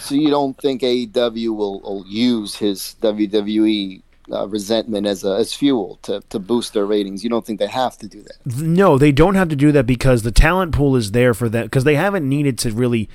[0.00, 5.52] So you don't think AEW will, will use his WWE uh, resentment as a, as
[5.52, 7.22] fuel to, to boost their ratings.
[7.22, 8.56] You don't think they have to do that?
[8.56, 11.64] No, they don't have to do that because the talent pool is there for them
[11.64, 13.08] because they haven't needed to really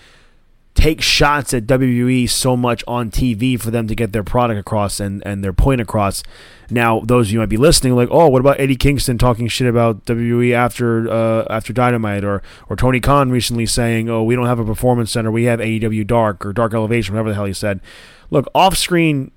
[0.75, 4.99] take shots at WWE so much on TV for them to get their product across
[4.99, 6.23] and, and their point across.
[6.69, 9.67] Now, those of you might be listening, like, oh, what about Eddie Kingston talking shit
[9.67, 14.45] about WWE after uh, after Dynamite, or or Tony Khan recently saying, oh, we don't
[14.45, 17.53] have a performance center, we have AEW Dark or Dark Elevation, whatever the hell he
[17.53, 17.81] said.
[18.29, 19.31] Look, off screen,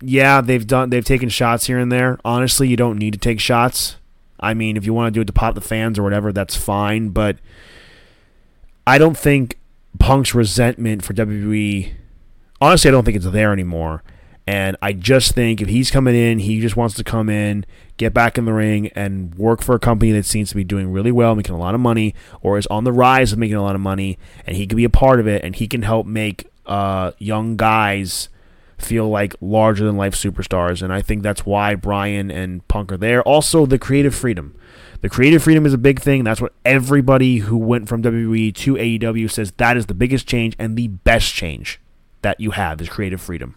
[0.00, 2.18] yeah, they've done they've taken shots here and there.
[2.24, 3.96] Honestly, you don't need to take shots.
[4.38, 6.56] I mean, if you want to do it to pop the fans or whatever, that's
[6.56, 7.08] fine.
[7.08, 7.38] But
[8.86, 9.58] I don't think
[9.98, 11.94] Punk's resentment for WWE.
[12.60, 14.02] Honestly, I don't think it's there anymore.
[14.48, 18.14] And I just think if he's coming in, he just wants to come in, get
[18.14, 21.10] back in the ring, and work for a company that seems to be doing really
[21.10, 23.74] well, making a lot of money, or is on the rise of making a lot
[23.74, 26.48] of money, and he can be a part of it, and he can help make
[26.64, 28.28] uh, young guys
[28.78, 30.82] feel like larger than life superstars.
[30.82, 33.22] And I think that's why Bryan and Punk are there.
[33.22, 34.54] Also, the creative freedom.
[35.00, 36.24] The creative freedom is a big thing.
[36.24, 40.56] That's what everybody who went from WWE to AEW says that is the biggest change
[40.58, 41.80] and the best change
[42.22, 43.56] that you have is creative freedom.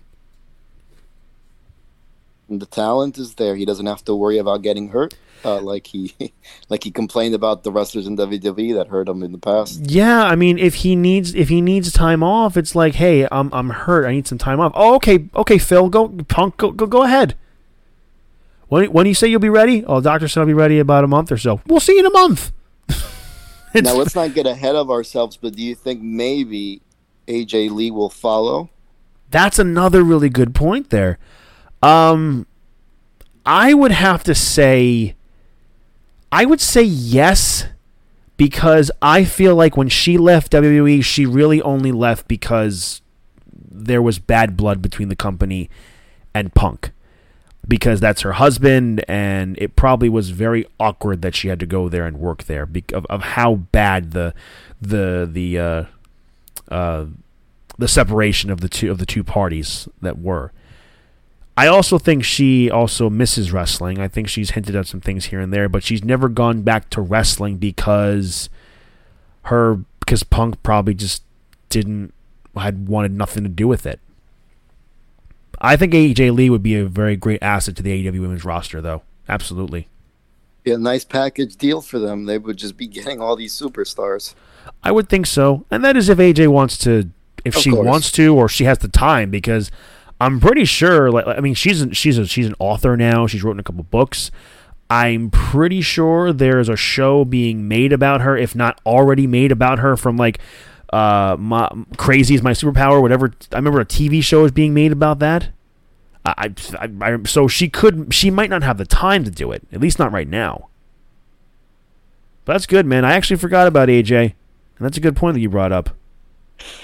[2.49, 3.55] The talent is there.
[3.55, 6.13] He doesn't have to worry about getting hurt uh, like he
[6.69, 9.81] like he complained about the wrestlers in WWE that hurt him in the past.
[9.81, 13.51] Yeah, I mean, if he needs if he needs time off, it's like, hey, I'm
[13.53, 14.05] I'm hurt.
[14.05, 14.71] I need some time off.
[14.75, 17.35] Oh, okay, okay, Phil, go punk, go go, go ahead.
[18.67, 19.83] When when you say you'll be ready?
[19.85, 21.61] Oh, doctor said I'll be ready about a month or so.
[21.67, 22.51] We'll see you in a month.
[23.75, 26.81] now let's not get ahead of ourselves, but do you think maybe
[27.27, 28.69] AJ Lee will follow?
[29.31, 31.19] That's another really good point there.
[31.81, 32.45] Um,
[33.45, 35.15] I would have to say
[36.31, 37.65] I would say yes
[38.37, 43.01] because I feel like when she left WWE, she really only left because
[43.51, 45.69] there was bad blood between the company
[46.33, 46.91] and Punk.
[47.67, 51.87] Because that's her husband, and it probably was very awkward that she had to go
[51.87, 54.33] there and work there because of, of how bad the
[54.81, 55.83] the the uh,
[56.71, 57.05] uh,
[57.77, 60.51] the separation of the two of the two parties that were.
[61.59, 63.99] I also think she also misses wrestling.
[63.99, 66.89] I think she's hinted at some things here and there, but she's never gone back
[66.91, 68.49] to wrestling because
[69.43, 71.21] her because Punk probably just
[71.67, 72.13] didn't
[72.55, 73.99] had wanted nothing to do with it.
[75.59, 78.79] I think AJ Lee would be a very great asset to the AEW women's roster,
[78.79, 79.01] though.
[79.27, 79.89] Absolutely.
[80.63, 82.23] Be a nice package deal for them.
[82.23, 84.33] They would just be getting all these superstars.
[84.81, 87.09] I would think so, and that is if AJ wants to,
[87.43, 87.85] if Of she course.
[87.85, 89.69] wants to, or she has the time, because
[90.19, 91.11] I'm pretty sure.
[91.11, 93.27] Like, I mean, she's an, she's a, she's an author now.
[93.27, 94.31] She's written a couple books.
[94.89, 99.79] I'm pretty sure there's a show being made about her, if not already made about
[99.79, 100.39] her, from like
[100.91, 103.31] uh, my, Crazy is my superpower, whatever.
[103.51, 105.49] I remember a TV show is being made about that.
[106.25, 109.65] I, I, I, so she could, she might not have the time to do it,
[109.71, 110.67] at least not right now.
[112.45, 113.05] But that's good, man.
[113.05, 114.33] I actually forgot about AJ, and
[114.79, 115.91] that's a good point that you brought up.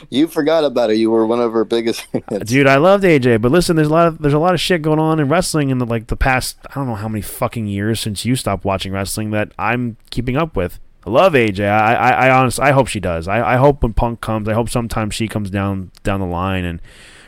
[0.09, 0.97] You forgot about it.
[0.97, 2.49] You were one of her biggest fans.
[2.49, 4.81] Dude, I loved AJ, but listen, there's a lot of there's a lot of shit
[4.81, 7.67] going on in wrestling in the like the past I don't know how many fucking
[7.67, 10.79] years since you stopped watching wrestling that I'm keeping up with.
[11.05, 11.67] I love AJ.
[11.69, 13.27] I I, I honest I hope she does.
[13.27, 16.65] I, I hope when Punk comes, I hope sometime she comes down down the line
[16.65, 16.81] and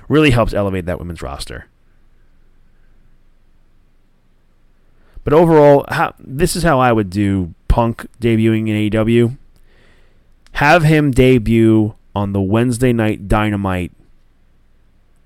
[0.07, 1.67] really helps elevate that women's roster.
[5.27, 9.37] But overall, how, this is how I would do Punk debuting in AEW.
[10.53, 13.91] Have him debut on the Wednesday night Dynamite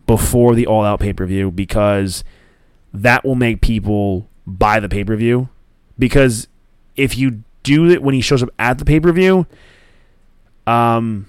[0.06, 2.26] before the All Out pay per view because
[2.94, 5.48] that will make people buy the pay per view.
[5.98, 6.50] Because
[6.98, 9.48] if you do it when he shows up at the pay per view,
[10.68, 11.28] um,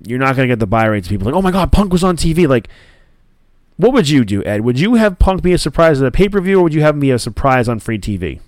[0.00, 1.08] you're not gonna get the buy rates.
[1.08, 2.46] People like, oh my god, Punk was on TV.
[2.46, 2.68] Like,
[3.76, 4.60] what would you do, Ed?
[4.60, 6.82] Would you have Punk be a surprise at a pay per view, or would you
[6.82, 8.38] have him be a surprise on free TV?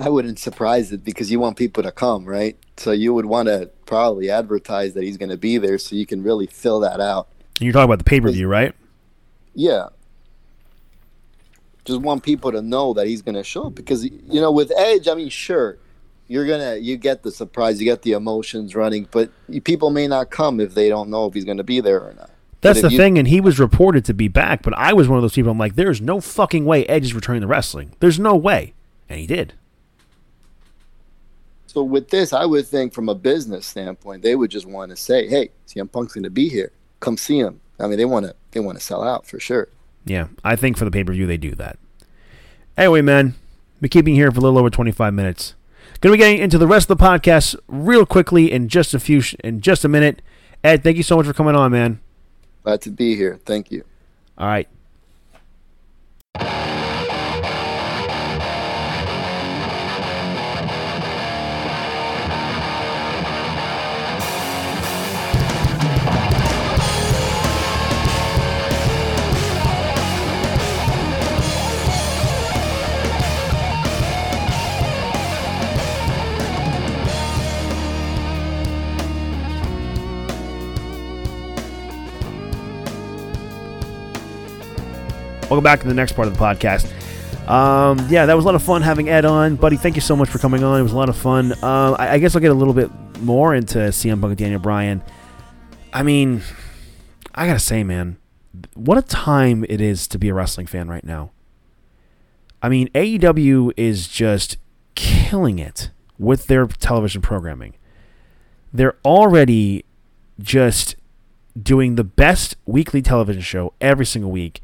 [0.00, 2.56] I wouldn't surprise it because you want people to come, right?
[2.76, 6.06] So you would want to probably advertise that he's going to be there so you
[6.06, 7.28] can really fill that out.
[7.56, 8.74] And you're talking about the pay per view, right?
[9.54, 9.88] Yeah.
[11.84, 14.70] Just want people to know that he's going to show up because you know with
[14.76, 15.78] Edge, I mean, sure,
[16.28, 19.30] you're gonna you get the surprise, you get the emotions running, but
[19.64, 22.12] people may not come if they don't know if he's going to be there or
[22.12, 22.30] not.
[22.60, 25.16] That's the you- thing, and he was reported to be back, but I was one
[25.16, 25.50] of those people.
[25.50, 27.92] I'm like, there's no fucking way Edge is returning to wrestling.
[28.00, 28.74] There's no way,
[29.08, 29.54] and he did.
[31.68, 34.96] So with this, I would think from a business standpoint, they would just want to
[34.96, 36.72] say, "Hey, CM Punk's going to be here.
[37.00, 39.68] Come see him." I mean, they want to they want to sell out for sure.
[40.06, 41.78] Yeah, I think for the pay per view they do that.
[42.76, 43.34] Anyway, man,
[43.82, 45.54] been keeping here for a little over 25 minutes.
[46.00, 49.00] Going to be getting into the rest of the podcast real quickly in just a
[49.00, 50.22] few sh- in just a minute.
[50.64, 52.00] Ed, thank you so much for coming on, man.
[52.62, 53.38] Glad to be here.
[53.44, 53.84] Thank you.
[54.38, 54.68] All right.
[85.48, 86.84] Welcome back to the next part of the podcast.
[87.48, 89.78] Um, yeah, that was a lot of fun having Ed on, buddy.
[89.78, 90.78] Thank you so much for coming on.
[90.78, 91.52] It was a lot of fun.
[91.64, 94.60] Um, I, I guess I'll get a little bit more into CM Punk and Daniel
[94.60, 95.02] Bryan.
[95.90, 96.42] I mean,
[97.34, 98.18] I gotta say, man,
[98.74, 101.30] what a time it is to be a wrestling fan right now.
[102.62, 104.58] I mean, AEW is just
[104.94, 107.74] killing it with their television programming.
[108.70, 109.86] They're already
[110.38, 110.94] just
[111.58, 114.60] doing the best weekly television show every single week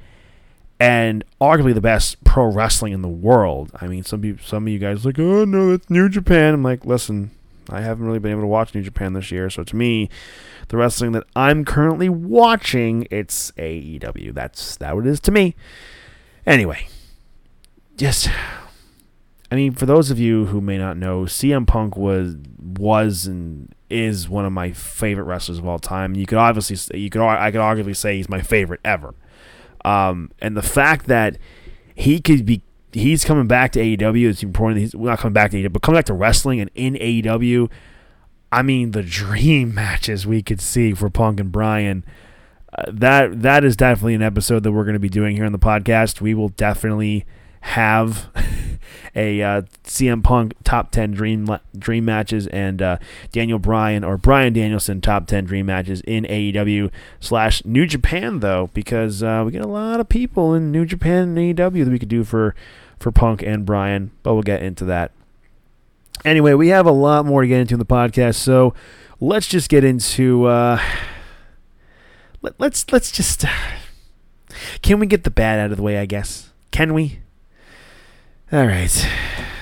[0.81, 3.71] and arguably the best pro wrestling in the world.
[3.81, 6.55] I mean, some people, some of you guys like, oh no, that's New Japan.
[6.55, 7.31] I'm like, listen,
[7.71, 10.09] I haven't really been able to watch New Japan this year, so to me,
[10.69, 14.35] the wrestling that I'm currently watching, it's AEW.
[14.35, 15.55] That's that what it is to me.
[16.47, 16.89] Anyway,
[17.97, 18.29] just,
[19.51, 23.75] I mean, for those of you who may not know, CM Punk was was and
[23.89, 26.15] is one of my favorite wrestlers of all time.
[26.15, 29.15] You could obviously, you could, I could arguably say he's my favorite ever.
[29.85, 31.39] Um, and the fact that
[31.95, 34.81] he could be he's coming back to AEW is important.
[34.81, 37.71] He's not coming back to AEW, but coming back to wrestling and in AEW.
[38.53, 42.05] I mean, the dream matches we could see for Punk and Bryan.
[42.77, 45.53] Uh, that that is definitely an episode that we're going to be doing here on
[45.53, 46.21] the podcast.
[46.21, 47.25] We will definitely
[47.65, 48.29] have
[49.17, 52.99] a uh, CM Punk top ten dream dream matches and uh,
[53.33, 58.69] Daniel Bryan or Bryan Danielson top ten dream matches in AEW slash New Japan though
[58.75, 61.99] because uh, we get a lot of people in New Japan and AEW that we
[61.99, 62.55] could do for
[62.99, 65.13] for Punk and Bryan, but we'll get into that.
[66.25, 68.75] Anyway, we have a lot more to get into in the podcast, so
[69.21, 70.79] let's just get into uh,
[72.43, 73.47] let, let's let's just
[74.83, 76.51] Can we get the bad out of the way, I guess?
[76.71, 77.21] Can we?
[78.53, 79.09] All right.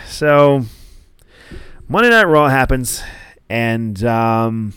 [0.06, 0.64] So,
[1.88, 3.02] Monday Night Raw happens,
[3.48, 4.74] and um,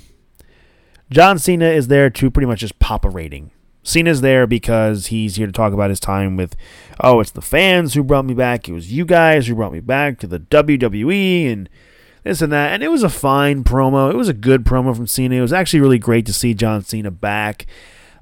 [1.09, 3.49] John Cena is there to pretty much just pop a rating.
[3.81, 6.55] Cena's there because he's here to talk about his time with,
[6.99, 8.69] oh, it's the fans who brought me back.
[8.69, 11.69] It was you guys who brought me back to the WWE and
[12.23, 12.73] this and that.
[12.73, 14.09] And it was a fine promo.
[14.11, 15.35] It was a good promo from Cena.
[15.35, 17.65] It was actually really great to see John Cena back.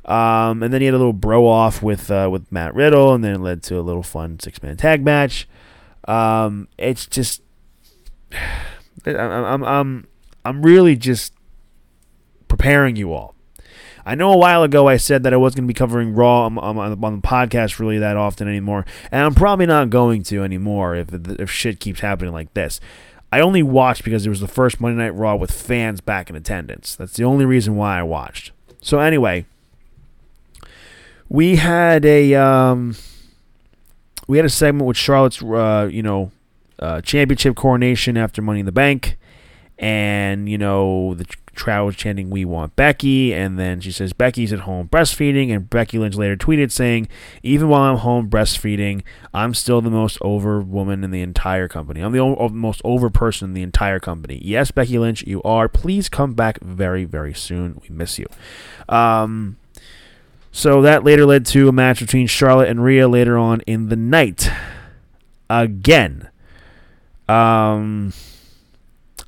[0.06, 3.24] Um, and then he had a little bro off with uh, with Matt Riddle, and
[3.24, 5.48] then it led to a little fun six man tag match.
[6.06, 7.42] Um, it's just,
[9.06, 10.08] I'm, I'm,
[10.46, 11.34] I'm, really just
[12.48, 13.34] preparing you all
[14.06, 16.46] I know a while ago I said that I wasn't going to be covering Raw
[16.46, 20.44] on, on, on, the podcast really that often anymore, and I'm probably not going to
[20.44, 22.80] anymore if if shit keeps happening like this.
[23.32, 26.36] I only watched because it was the first Monday Night Raw with fans back in
[26.36, 26.96] attendance.
[26.96, 28.52] That's the only reason why I watched.
[28.82, 29.46] So anyway,
[31.30, 32.96] we had a um,
[34.28, 36.32] we had a segment with Charlotte's uh, you know
[36.80, 39.18] uh, championship coronation after Money in the Bank,
[39.78, 43.34] and you know the Trout was chanting, We want Becky.
[43.34, 45.54] And then she says, Becky's at home breastfeeding.
[45.54, 47.08] And Becky Lynch later tweeted saying,
[47.42, 52.02] Even while I'm home breastfeeding, I'm still the most over woman in the entire company.
[52.02, 54.40] I'm the o- most over person in the entire company.
[54.44, 55.70] Yes, Becky Lynch, you are.
[55.70, 57.80] Please come back very, very soon.
[57.82, 58.28] We miss you.
[58.90, 59.58] Um,
[60.54, 63.98] so that later led to a match between Charlotte and Rhea later on in the
[63.98, 64.50] night.
[65.50, 66.30] Again.
[67.28, 68.14] Um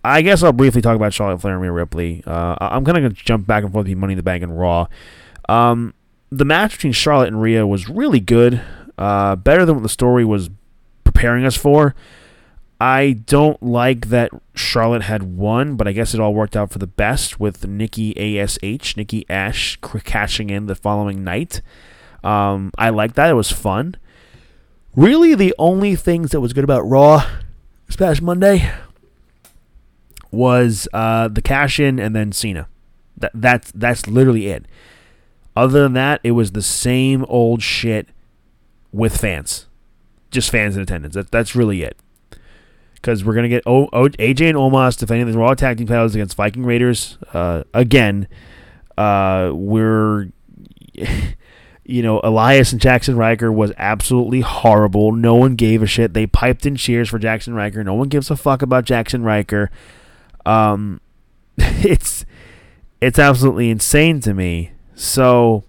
[0.05, 2.23] I guess I'll briefly talk about Charlotte Flair and Rhea Ripley.
[2.27, 4.43] Uh, I'm kind of going to jump back and forth between Money in the Bank
[4.43, 4.85] and Raw.
[5.49, 5.95] Um,
[6.29, 8.61] the match between Charlotte and Rhea was really good,
[8.99, 10.51] uh, better than what the story was
[11.03, 11.95] preparing us for.
[12.85, 16.77] I don't like that Charlotte had won, but I guess it all worked out for
[16.77, 21.63] the best with Nikki ASH, Nikki Ash, cashing in the following night.
[22.23, 23.31] Um, I like that.
[23.31, 23.95] It was fun.
[24.95, 27.27] Really, the only things that was good about Raw
[27.87, 28.71] this past Monday
[30.29, 32.67] was uh, the cash in and then Cena.
[33.17, 34.65] That that's that's literally it.
[35.55, 38.09] Other than that, it was the same old shit
[38.91, 39.65] with fans,
[40.29, 41.15] just fans in attendance.
[41.15, 41.97] That, that's really it.
[43.05, 46.15] Because we're gonna get o- o- AJ and Omos defending the Raw Tag Team titles
[46.15, 48.27] against Viking Raiders uh, again.
[48.97, 50.29] Uh, we're,
[51.85, 55.11] you know, Elias and Jackson Ryker was absolutely horrible.
[55.11, 56.15] No one gave a shit.
[56.15, 57.83] They piped in cheers for Jackson Ryker.
[57.83, 59.69] No one gives a fuck about Jackson Ryker.
[60.43, 60.99] Um,
[61.57, 62.25] it's
[63.01, 64.71] it's absolutely insane to me.
[64.95, 65.63] So,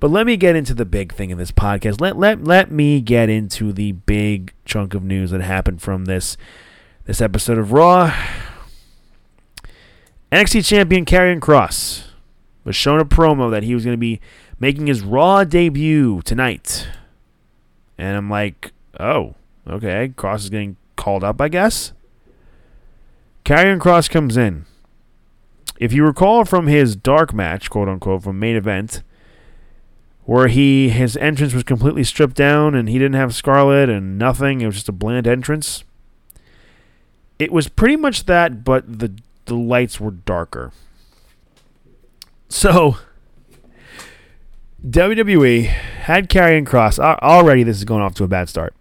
[0.00, 2.00] but let me get into the big thing in this podcast.
[2.00, 6.38] Let let let me get into the big chunk of news that happened from this
[7.04, 8.12] this episode of Raw.
[10.32, 12.04] NXT champion Karrion Kross
[12.64, 14.20] was shown a promo that he was going to be
[14.58, 16.88] making his Raw debut tonight.
[17.98, 19.34] And I'm like, oh,
[19.68, 20.12] okay.
[20.16, 21.92] Kross is getting called up, I guess.
[23.44, 24.64] Karrion Kross comes in.
[25.78, 29.02] If you recall from his dark match, quote unquote, from main event,
[30.30, 34.60] where he his entrance was completely stripped down and he didn't have Scarlett and nothing,
[34.60, 35.82] it was just a bland entrance.
[37.40, 39.12] It was pretty much that, but the
[39.46, 40.70] the lights were darker.
[42.48, 42.98] So
[44.88, 47.00] WWE had Karrion Kross.
[47.00, 47.64] already.
[47.64, 48.72] This is going off to a bad start.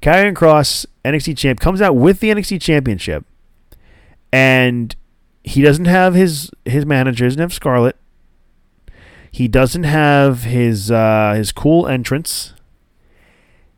[0.00, 3.26] Karrion Kross, NXT champ, comes out with the NXT championship
[4.32, 4.96] and
[5.44, 7.96] he doesn't have his his manager doesn't have Scarlett.
[9.36, 12.54] He doesn't have his uh, his cool entrance.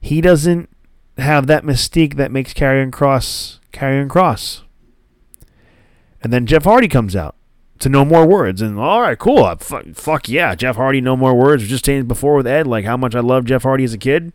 [0.01, 0.69] He doesn't
[1.17, 4.63] have that mystique that makes Karrion Kross Karrion Kross.
[6.23, 7.35] And then Jeff Hardy comes out
[7.81, 11.35] to No More Words, and all right, cool, uh, fuck, yeah, Jeff Hardy, No More
[11.35, 11.67] Words.
[11.67, 14.33] Just saying before with Ed, like how much I love Jeff Hardy as a kid.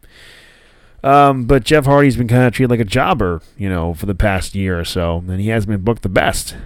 [1.05, 4.13] Um, but Jeff Hardy's been kind of treated like a jobber, you know, for the
[4.13, 6.57] past year or so, and he hasn't been booked the best.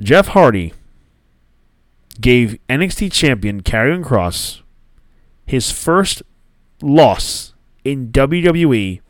[0.00, 0.72] Jeff Hardy
[2.20, 4.62] gave NXT champion Karrion Kross
[5.46, 6.22] his first
[6.80, 9.00] loss in WWE,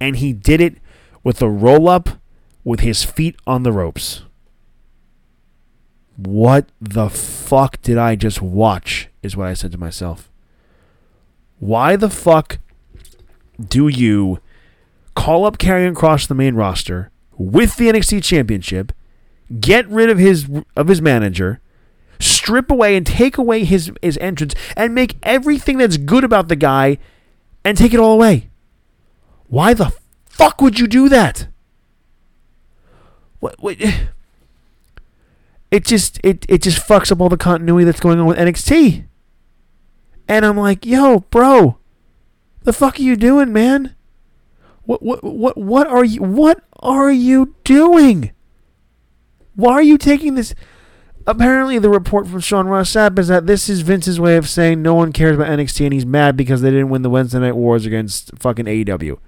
[0.00, 0.76] and he did it
[1.24, 2.20] with a roll up
[2.64, 4.22] with his feet on the ropes.
[6.16, 9.08] What the fuck did I just watch?
[9.22, 10.30] Is what I said to myself.
[11.58, 12.58] Why the fuck
[13.58, 14.40] do you
[15.14, 18.92] call up Karrion Kross the main roster with the NXT Championship,
[19.60, 21.60] get rid of his of his manager,
[22.20, 26.56] strip away and take away his his entrance, and make everything that's good about the
[26.56, 26.98] guy
[27.64, 28.50] and take it all away?
[29.48, 29.92] Why the
[30.26, 31.48] fuck would you do that?
[33.40, 33.76] What, what
[35.70, 39.06] it just it, it just fucks up all the continuity that's going on with NXT.
[40.28, 41.78] And I'm like, yo, bro,
[42.62, 43.96] the fuck are you doing, man?
[44.84, 48.32] What what what what are you what are you doing?
[49.54, 50.54] Why are you taking this?
[51.26, 54.80] Apparently, the report from Sean Ross Sapp is that this is Vince's way of saying
[54.80, 57.56] no one cares about NXT and he's mad because they didn't win the Wednesday Night
[57.56, 59.18] Wars against fucking AEW.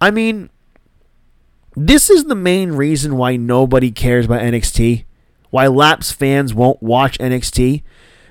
[0.00, 0.50] I mean,
[1.76, 5.04] this is the main reason why nobody cares about NXT.
[5.50, 7.82] Why Laps fans won't watch NXT.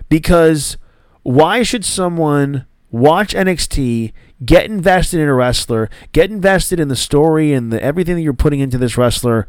[0.09, 0.77] Because
[1.23, 4.13] why should someone watch NXT,
[4.45, 8.33] get invested in a wrestler, get invested in the story and the, everything that you're
[8.33, 9.47] putting into this wrestler,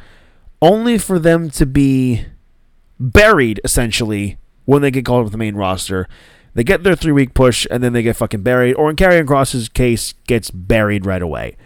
[0.60, 2.24] only for them to be
[3.00, 6.08] buried essentially when they get called up the main roster.
[6.54, 9.26] They get their three week push and then they get fucking buried, or in Karrion
[9.26, 11.56] Kross's case, gets buried right away.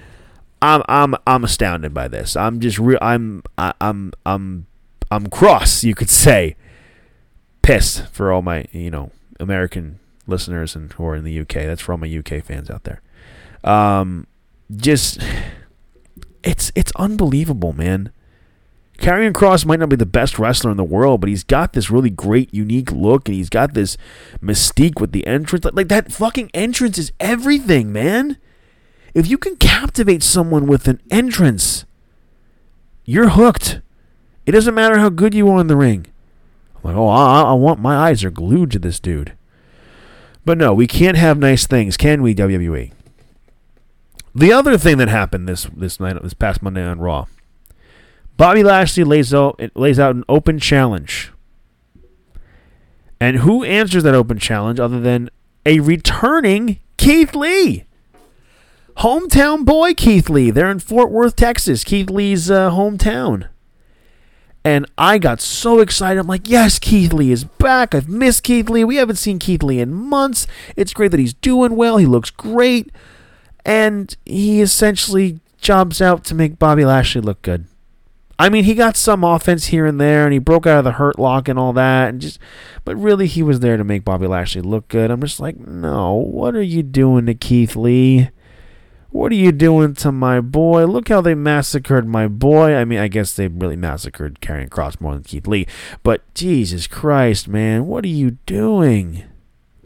[0.61, 2.37] I'm I'm I'm astounded by this.
[2.37, 2.99] I'm just real.
[3.03, 4.67] I'm I, I'm I'm
[5.11, 6.57] I'm cross, you could say.
[7.63, 9.11] Pissed for all my you know
[9.41, 11.49] American listeners and who are in the UK.
[11.49, 13.03] That's for all my UK fans out there.
[13.65, 14.27] Um,
[14.75, 15.21] just
[16.45, 18.13] it's it's unbelievable, man.
[19.03, 21.91] Karrion Kross might not be the best wrestler in the world, but he's got this
[21.91, 23.97] really great, unique look, and he's got this
[24.41, 25.65] mystique with the entrance.
[25.65, 28.39] Like, like that fucking entrance is everything, man.
[29.13, 31.85] If you can captivate someone with an entrance,
[33.05, 33.81] you're hooked.
[34.47, 36.07] It doesn't matter how good you are in the ring.
[36.77, 39.33] I'm like, oh, I, I want my eyes are glued to this dude.
[40.45, 42.93] But no, we can't have nice things, can we, WWE?
[44.33, 47.27] The other thing that happened this this night, this past Monday on Raw,
[48.37, 51.33] Bobby Lashley lays out lays out an open challenge.
[53.21, 55.31] And who answers that open challenge other than
[55.65, 57.85] a returning Keith Lee?
[58.99, 60.51] Hometown boy Keith Lee.
[60.51, 61.85] They're in Fort Worth, Texas.
[61.85, 63.49] Keith Lee's uh, hometown.
[64.65, 66.21] And I got so excited.
[66.21, 67.95] I'm like, yes, Keith Lee is back.
[67.95, 68.85] I've missed Keith Lee.
[68.85, 70.47] We haven't seen Keith Lee in months.
[70.77, 71.97] It's great that he's doing well.
[71.97, 72.91] He looks great.
[73.65, 77.67] And he essentially jobs out to make Bobby Lashley look good.
[78.43, 80.91] I mean, he got some offense here and there, and he broke out of the
[80.91, 82.41] hurt lock and all that, and just,
[82.85, 85.13] but really, he was there to make Bobby Lashley look good.
[85.13, 88.31] I'm just like, no, what are you doing to Keith Lee?
[89.11, 90.87] What are you doing to my boy?
[90.87, 92.75] Look how they massacred my boy.
[92.75, 95.69] I mean, I guess they really massacred Karrion Kross more than Keith Lee.
[96.03, 99.23] But Jesus Christ, man, what are you doing?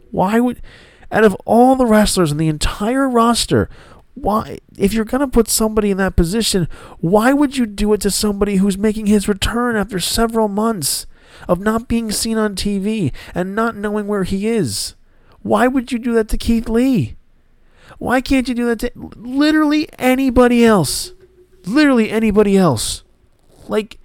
[0.09, 0.63] Why would
[1.11, 3.69] out of all the wrestlers in the entire roster,
[4.21, 6.67] why if you're going to put somebody in that position,
[6.99, 11.05] why would you do it to somebody who's making his return after several months
[11.47, 14.95] of not being seen on TV and not knowing where he is?
[15.41, 17.15] Why would you do that to Keith Lee?
[17.99, 21.13] Why can't you do that to literally anybody else?
[21.65, 23.03] Literally anybody else.
[23.67, 23.99] Like,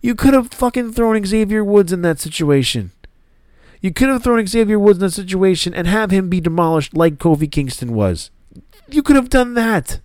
[0.00, 2.92] you could have fucking thrown Xavier Woods in that situation.
[3.80, 7.18] You could have thrown Xavier Woods in that situation and have him be demolished like
[7.18, 8.30] Kofi Kingston was.
[8.88, 10.00] You could have done that.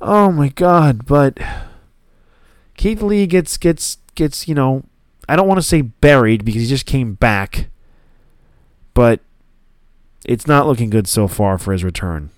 [0.00, 1.38] Oh my god, but
[2.76, 4.84] Keith Lee gets gets gets, you know,
[5.28, 7.68] I don't want to say buried because he just came back.
[8.94, 9.20] But
[10.24, 12.30] it's not looking good so far for his return.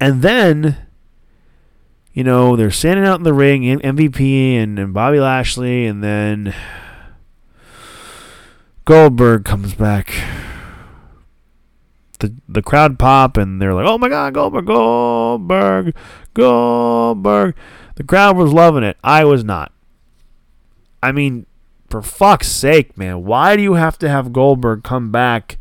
[0.00, 0.76] And then,
[2.12, 6.54] you know, they're standing out in the ring, MVP and, and Bobby Lashley, and then
[8.84, 10.12] Goldberg comes back.
[12.18, 15.94] The the crowd pop and they're like, "Oh my God, Goldberg, Goldberg,
[16.34, 17.54] Goldberg!"
[17.94, 18.96] The crowd was loving it.
[19.04, 19.72] I was not.
[21.02, 21.46] I mean,
[21.88, 25.58] for fuck's sake, man, why do you have to have Goldberg come back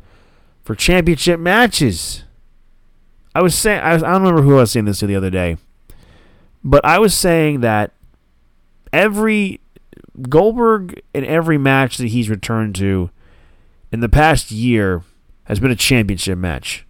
[0.67, 2.25] for championship matches.
[3.33, 5.15] I was saying, I, was, I don't remember who I was saying this to the
[5.15, 5.55] other day,
[6.61, 7.93] but I was saying that
[8.91, 9.61] every
[10.29, 13.11] Goldberg in every match that he's returned to
[13.93, 15.03] in the past year
[15.47, 16.85] has been a championship match.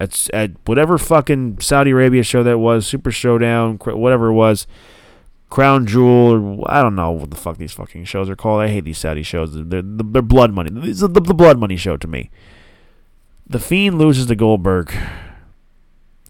[0.00, 4.66] At, at whatever fucking Saudi Arabia show that was, Super Showdown, whatever it was,
[5.50, 8.60] Crown Jewel, or I don't know what the fuck these fucking shows are called.
[8.60, 9.50] I hate these Saudi shows.
[9.52, 10.70] They're, they're blood money.
[10.70, 12.30] This is the, the blood money show to me.
[13.46, 14.94] The Fiend loses to Goldberg,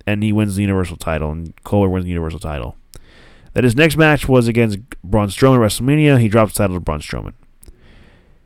[0.06, 2.76] and he wins the Universal title, and Kohler wins the Universal title.
[3.54, 6.20] That his next match was against Braun Strowman WrestleMania.
[6.20, 7.34] He drops the title to Braun Strowman.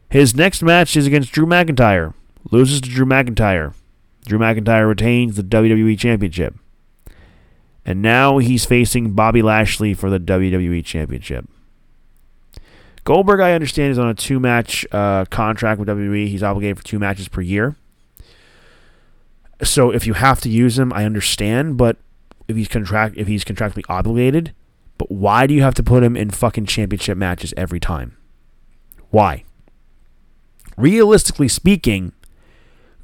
[0.08, 2.14] His next match is against Drew McIntyre.
[2.50, 3.74] Loses to Drew McIntyre.
[4.26, 6.54] Drew McIntyre retains the WWE Championship.
[7.84, 11.48] And now he's facing Bobby Lashley for the WWE Championship.
[13.04, 16.28] Goldberg, I understand, is on a two match uh, contract with WWE.
[16.28, 17.74] He's obligated for two matches per year.
[19.62, 21.96] So if you have to use him, I understand, but
[22.48, 24.54] if he's contract if he's contractually obligated,
[24.98, 28.16] but why do you have to put him in fucking championship matches every time?
[29.10, 29.44] Why?
[30.76, 32.12] Realistically speaking,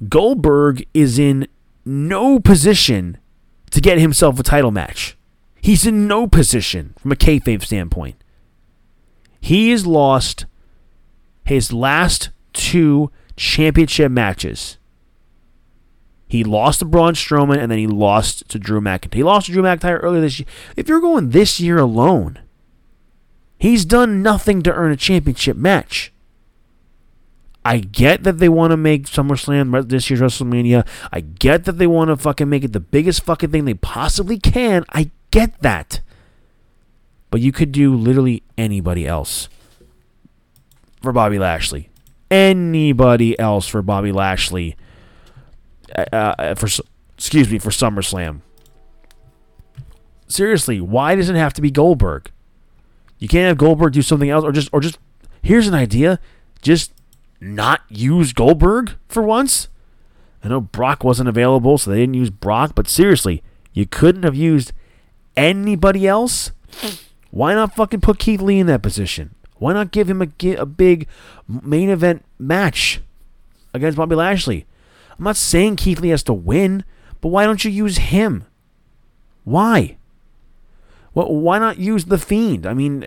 [0.06, 1.48] Goldberg is in
[1.84, 3.18] no position
[3.70, 5.16] to get himself a title match.
[5.60, 8.22] He's in no position from a kayfabe standpoint.
[9.40, 10.46] He has lost
[11.44, 14.78] his last two championship matches.
[16.28, 19.14] He lost to Braun Strowman and then he lost to Drew McIntyre.
[19.14, 20.48] He lost to Drew McIntyre earlier this year.
[20.76, 22.38] If you're going this year alone,
[23.58, 26.12] he's done nothing to earn a championship match.
[27.68, 30.88] I get that they want to make SummerSlam this year's WrestleMania.
[31.12, 34.38] I get that they want to fucking make it the biggest fucking thing they possibly
[34.38, 34.86] can.
[34.88, 36.00] I get that.
[37.30, 39.50] But you could do literally anybody else
[41.02, 41.90] for Bobby Lashley.
[42.30, 44.74] Anybody else for Bobby Lashley.
[45.94, 46.70] Uh, uh, for
[47.18, 48.40] excuse me for SummerSlam.
[50.26, 52.30] Seriously, why does it have to be Goldberg?
[53.18, 54.98] You can't have Goldberg do something else, or just or just
[55.42, 56.18] here's an idea.
[56.62, 56.92] Just
[57.40, 59.68] not use Goldberg for once?
[60.42, 64.36] I know Brock wasn't available, so they didn't use Brock, but seriously, you couldn't have
[64.36, 64.72] used
[65.36, 66.52] anybody else?
[67.30, 69.34] Why not fucking put Keith Lee in that position?
[69.56, 71.08] Why not give him a, a big
[71.48, 73.00] main event match
[73.74, 74.66] against Bobby Lashley?
[75.18, 76.84] I'm not saying Keith Lee has to win,
[77.20, 78.44] but why don't you use him?
[79.44, 79.97] Why?
[81.18, 82.64] Well, why not use the Fiend?
[82.64, 83.04] I mean,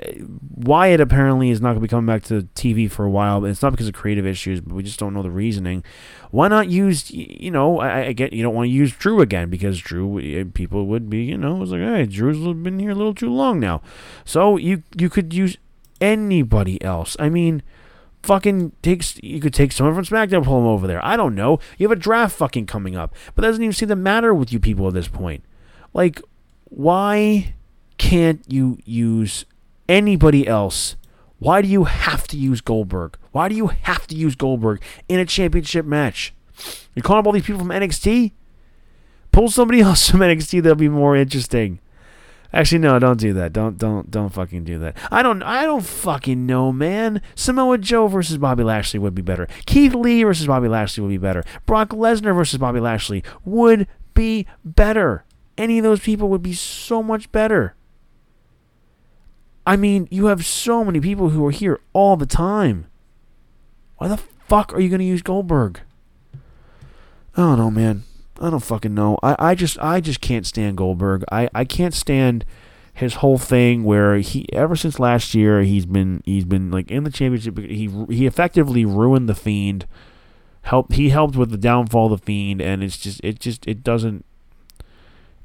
[0.53, 3.61] Wyatt apparently is not going to be coming back to TV for a while, it's
[3.61, 5.81] not because of creative issues, but we just don't know the reasoning.
[6.29, 9.49] Why not use, you know, I, I get you don't want to use Drew again
[9.49, 12.95] because Drew, eh, people would be, you know, it's like, hey, Drew's been here a
[12.95, 13.81] little too long now.
[14.25, 15.55] So you you could use
[16.01, 17.15] anybody else.
[17.17, 17.63] I mean,
[18.23, 20.99] fucking takes you could take someone from SmackDown, pull them over there.
[21.05, 21.61] I don't know.
[21.77, 24.51] You have a draft fucking coming up, but that doesn't even seem to matter with
[24.51, 25.45] you people at this point.
[25.93, 26.21] Like,
[26.65, 27.53] why?
[28.01, 29.45] Can't you use
[29.87, 30.95] anybody else?
[31.37, 33.15] Why do you have to use Goldberg?
[33.31, 36.33] Why do you have to use Goldberg in a championship match?
[36.95, 38.31] You're calling up all these people from NXT?
[39.31, 41.79] Pull somebody else from NXT that'll be more interesting.
[42.51, 43.53] Actually, no, don't do that.
[43.53, 44.97] Don't don't don't fucking do that.
[45.11, 47.21] I don't I don't fucking know, man.
[47.35, 49.47] Samoa Joe versus Bobby Lashley would be better.
[49.67, 51.43] Keith Lee versus Bobby Lashley would be better.
[51.67, 55.23] Brock Lesnar versus Bobby Lashley would be better.
[55.55, 57.75] Any of those people would be so much better.
[59.65, 62.87] I mean, you have so many people who are here all the time.
[63.97, 65.81] Why the fuck are you going to use Goldberg?
[67.35, 68.03] I don't know, man.
[68.39, 69.19] I don't fucking know.
[69.21, 71.23] I, I just I just can't stand Goldberg.
[71.31, 72.43] I, I can't stand
[72.93, 77.03] his whole thing where he ever since last year he's been he's been like in
[77.03, 79.85] the championship he he effectively ruined the fiend.
[80.63, 83.83] Help he helped with the downfall of the fiend and it's just it just it
[83.83, 84.25] doesn't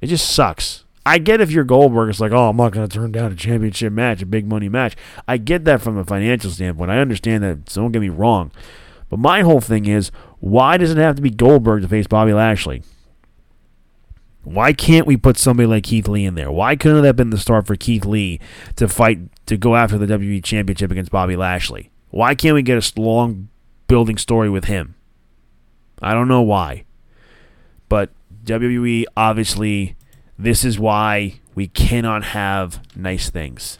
[0.00, 0.85] it just sucks.
[1.06, 3.36] I get if you're Goldberg, it's like, oh, I'm not going to turn down a
[3.36, 4.96] championship match, a big money match.
[5.28, 6.90] I get that from a financial standpoint.
[6.90, 8.50] I understand that, so don't get me wrong.
[9.08, 12.32] But my whole thing is, why does it have to be Goldberg to face Bobby
[12.32, 12.82] Lashley?
[14.42, 16.50] Why can't we put somebody like Keith Lee in there?
[16.50, 18.40] Why couldn't that have been the start for Keith Lee
[18.74, 21.90] to fight to go after the WWE Championship against Bobby Lashley?
[22.10, 23.48] Why can't we get a long
[23.86, 24.96] building story with him?
[26.02, 26.84] I don't know why.
[27.88, 28.10] But
[28.44, 29.95] WWE obviously
[30.38, 33.78] this is why we cannot have nice things.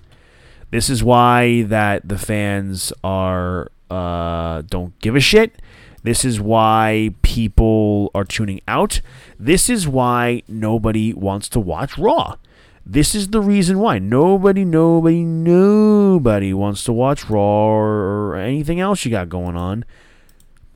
[0.70, 5.60] This is why that the fans are uh, don't give a shit.
[6.02, 9.00] This is why people are tuning out.
[9.38, 12.36] This is why nobody wants to watch Raw.
[12.84, 19.04] This is the reason why nobody, nobody, nobody wants to watch Raw or anything else
[19.04, 19.84] you got going on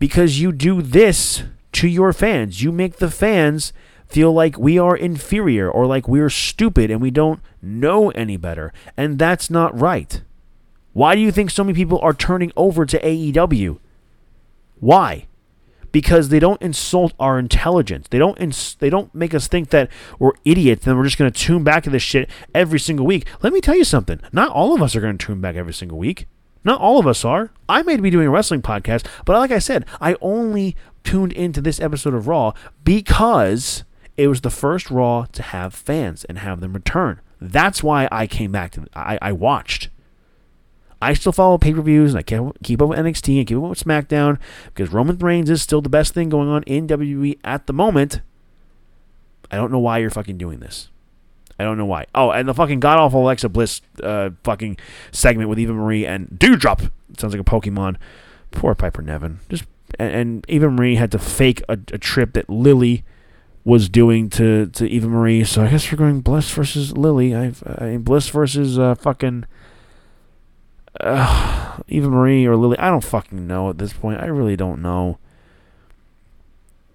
[0.00, 2.62] because you do this to your fans.
[2.62, 3.72] You make the fans
[4.10, 8.72] feel like we are inferior or like we're stupid and we don't know any better.
[8.96, 10.22] And that's not right.
[10.92, 13.78] Why do you think so many people are turning over to AEW?
[14.80, 15.26] Why?
[15.92, 18.06] Because they don't insult our intelligence.
[18.10, 19.88] They don't ins- they don't make us think that
[20.18, 23.26] we're idiots and we're just going to tune back to this shit every single week.
[23.42, 24.20] Let me tell you something.
[24.32, 26.26] Not all of us are going to tune back every single week.
[26.64, 27.52] Not all of us are.
[27.68, 31.60] I may be doing a wrestling podcast, but like I said, I only tuned into
[31.60, 32.52] this episode of Raw
[32.84, 33.84] because
[34.20, 37.20] it was the first Raw to have fans and have them return.
[37.40, 38.86] That's why I came back to.
[38.94, 39.88] I, I watched.
[41.00, 43.62] I still follow pay per views and I keep up with NXT and keep up
[43.62, 47.66] with SmackDown because Roman Reigns is still the best thing going on in WWE at
[47.66, 48.20] the moment.
[49.50, 50.90] I don't know why you're fucking doing this.
[51.58, 52.04] I don't know why.
[52.14, 54.76] Oh, and the fucking god awful Alexa Bliss uh, fucking
[55.12, 56.90] segment with Eva Marie and Doudrop.
[57.16, 57.96] Sounds like a Pokemon.
[58.50, 59.40] Poor Piper Niven.
[59.48, 59.64] Just
[59.98, 63.02] and, and Eva Marie had to fake a, a trip that Lilly
[63.64, 65.44] was doing to, to Eva Marie.
[65.44, 67.34] So I guess we're going Bliss versus Lilly.
[67.34, 69.44] I've I, Bliss versus uh, fucking
[71.00, 72.78] uh, Eva Marie or Lilly.
[72.78, 74.20] I don't fucking know at this point.
[74.20, 75.18] I really don't know.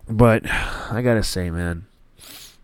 [0.08, 1.88] But I gotta say, man,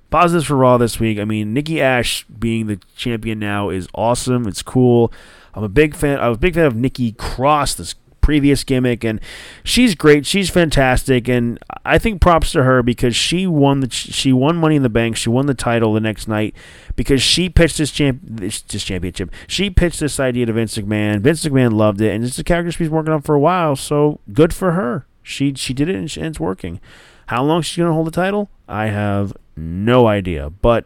[0.10, 1.18] positives for Raw this week.
[1.18, 4.48] I mean, Nikki Ash being the champion now is awesome.
[4.48, 5.12] It's cool.
[5.54, 6.20] I'm a big fan.
[6.20, 9.20] I was a big fan of Nikki Cross, this previous gimmick, and
[9.64, 10.26] she's great.
[10.26, 14.76] She's fantastic, and I think props to her because she won the she won Money
[14.76, 15.18] in the Bank.
[15.18, 16.56] She won the title the next night
[16.96, 19.32] because she pitched this champ this, championship.
[19.48, 21.22] She pitched this idea to Vince McMahon.
[21.22, 23.76] Vince McMahon loved it, and it's a character she's working on for a while.
[23.76, 25.06] So good for her.
[25.24, 26.80] She she did it, and, she, and it's working.
[27.28, 28.50] How long she's gonna hold the title?
[28.68, 30.86] I have no idea, but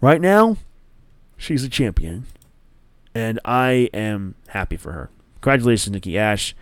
[0.00, 0.56] right now,
[1.36, 2.26] she's a champion,
[3.14, 5.10] and I am happy for her.
[5.42, 6.54] Congratulations, Nikki Ash.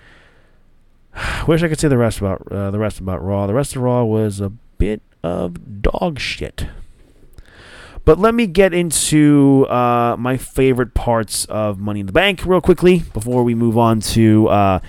[1.47, 3.47] Wish I could say the rest about uh, the rest about Raw.
[3.47, 6.67] The rest of Raw was a bit of dog shit.
[8.07, 12.63] But let me get into uh, my favorite parts of Money in the Bank real
[12.63, 14.81] quickly before we move on to uh,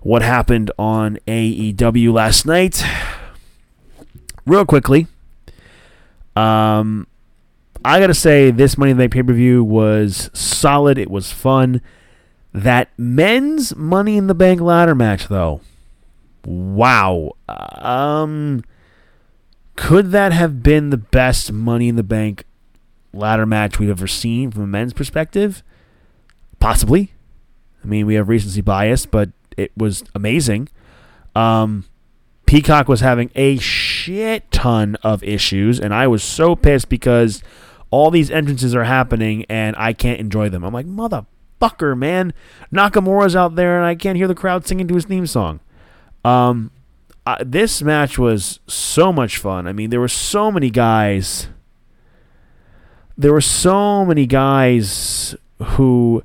[0.00, 2.82] what happened on AEW last night.
[4.46, 5.06] Real quickly,
[6.34, 7.06] um,
[7.84, 10.96] I gotta say this Money in the Bank pay per view was solid.
[10.96, 11.82] It was fun.
[12.54, 15.60] That men's Money in the Bank ladder match, though,
[16.46, 17.32] wow.
[17.48, 18.62] Um,
[19.74, 22.44] could that have been the best Money in the Bank
[23.12, 25.64] ladder match we've ever seen from a men's perspective?
[26.60, 27.12] Possibly.
[27.82, 30.68] I mean, we have recency bias, but it was amazing.
[31.34, 31.86] Um,
[32.46, 37.42] Peacock was having a shit ton of issues, and I was so pissed because
[37.90, 40.62] all these entrances are happening and I can't enjoy them.
[40.62, 41.26] I'm like, mother
[41.60, 42.32] fucker, man.
[42.72, 45.60] Nakamura's out there, and I can't hear the crowd singing to his theme song.
[46.24, 46.70] Um,
[47.44, 49.66] this match was so much fun.
[49.66, 51.48] I mean, there were so many guys.
[53.16, 56.22] There were so many guys who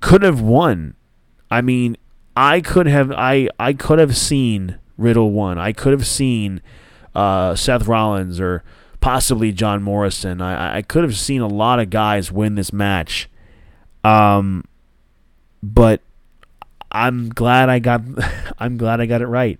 [0.00, 0.94] could have won.
[1.50, 1.96] I mean,
[2.36, 5.58] I could have I I could have seen Riddle won.
[5.58, 6.60] I could have seen
[7.14, 8.62] uh, Seth Rollins or
[9.00, 10.40] possibly John Morrison.
[10.40, 13.29] I I could have seen a lot of guys win this match.
[14.04, 14.64] Um,
[15.62, 16.00] but
[16.90, 18.02] I'm glad I got
[18.58, 19.58] I'm glad I got it right.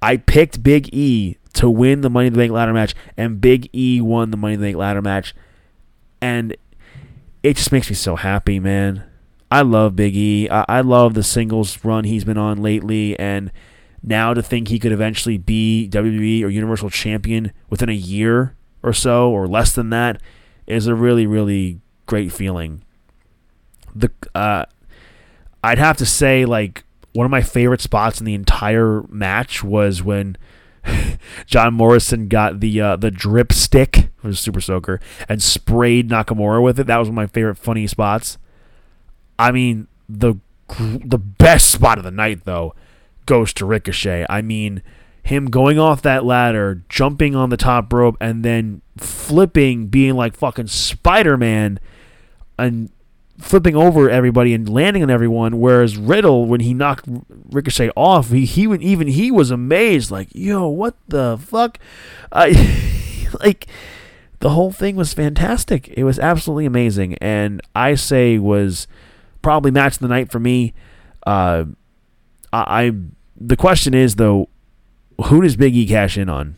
[0.00, 3.68] I picked Big E to win the Money in the Bank ladder match, and Big
[3.74, 5.34] E won the Money in the Bank ladder match,
[6.20, 6.56] and
[7.42, 9.04] it just makes me so happy, man.
[9.50, 10.48] I love Big E.
[10.48, 13.52] I, I love the singles run he's been on lately, and
[14.02, 18.92] now to think he could eventually be WWE or Universal Champion within a year or
[18.92, 20.20] so, or less than that,
[20.66, 22.82] is a really, really great feeling
[23.94, 24.64] the uh,
[25.62, 30.02] I'd have to say like one of my favorite spots in the entire match was
[30.02, 30.36] when
[31.46, 36.80] John Morrison got the uh, the drip stick, was Super Soaker, and sprayed Nakamura with
[36.80, 36.86] it.
[36.86, 38.38] That was one of my favorite funny spots.
[39.38, 40.36] I mean the
[40.78, 42.74] the best spot of the night though
[43.26, 44.26] goes to Ricochet.
[44.28, 44.82] I mean
[45.22, 50.34] him going off that ladder, jumping on the top rope, and then flipping, being like
[50.34, 51.78] fucking Spider Man,
[52.58, 52.90] and
[53.42, 55.58] flipping over everybody and landing on everyone.
[55.58, 57.06] Whereas Riddle, when he knocked
[57.50, 61.78] Ricochet off, he, he even he was amazed, like, "Yo, what the fuck?"
[62.30, 63.66] I like
[64.38, 65.88] the whole thing was fantastic.
[65.88, 68.86] It was absolutely amazing, and I say was
[69.42, 70.72] probably match of the night for me.
[71.26, 71.64] Uh,
[72.52, 72.92] I, I
[73.36, 74.48] the question is though,
[75.26, 76.56] who does Big E cash in on?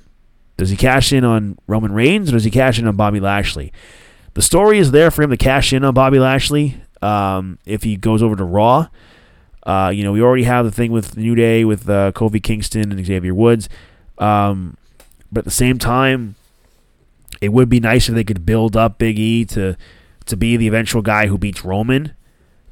[0.56, 3.72] Does he cash in on Roman Reigns or does he cash in on Bobby Lashley?
[4.34, 7.96] The story is there for him to cash in on Bobby Lashley um, if he
[7.96, 8.88] goes over to Raw.
[9.62, 12.92] Uh, you know, we already have the thing with New Day with uh, Kofi Kingston
[12.92, 13.68] and Xavier Woods.
[14.18, 14.76] Um,
[15.32, 16.34] but at the same time,
[17.40, 19.76] it would be nice if they could build up Big E to
[20.26, 22.14] to be the eventual guy who beats Roman.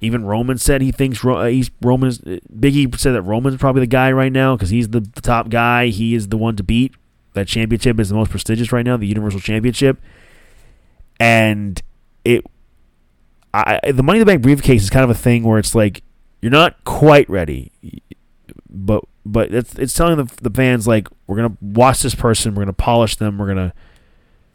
[0.01, 2.41] Even Roman said he thinks uh, he's Roman.
[2.59, 5.49] Big E said that Roman's probably the guy right now because he's the, the top
[5.49, 5.87] guy.
[5.87, 6.95] He is the one to beat.
[7.35, 9.99] That championship is the most prestigious right now, the Universal Championship
[11.21, 11.81] and
[12.25, 12.45] it
[13.55, 16.03] I, the Money in the Bank briefcase is kind of a thing where it's like
[16.41, 17.71] you're not quite ready,
[18.69, 22.63] but but it's it's telling the the fans like we're gonna watch this person, we're
[22.63, 23.75] gonna polish them, we're gonna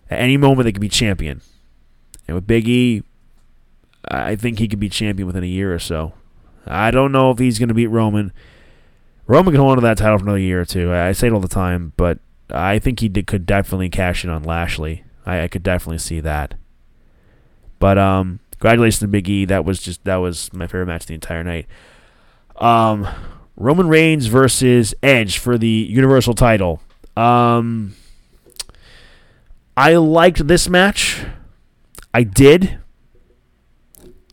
[0.10, 1.42] at any moment they can be champion.
[2.28, 3.04] And with Big E,
[4.10, 6.14] I think he could be champion within a year or so.
[6.66, 8.34] I don't know if he's gonna beat Roman.
[9.28, 10.92] Roman can hold on to that title for another year or two.
[10.94, 14.30] I say it all the time, but I think he did, could definitely cash in
[14.30, 15.04] on Lashley.
[15.28, 16.56] I, I could definitely see that.
[17.80, 19.46] But um, congratulations to Big E.
[19.46, 21.68] That was just that was my favorite match the entire night.
[22.56, 23.08] Um,
[23.56, 26.82] Roman Reigns versus Edge for the Universal title.
[27.16, 27.96] Um,
[29.76, 31.24] I liked this match.
[32.14, 32.80] I did.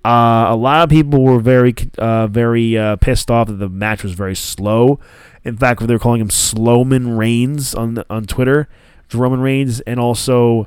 [0.04, 4.02] Uh, a lot of people were very, uh, very uh, pissed off that the match
[4.02, 5.00] was very slow
[5.44, 8.68] In fact, they're calling him Slowman Reigns on on Twitter,
[9.12, 10.66] Roman Reigns, and also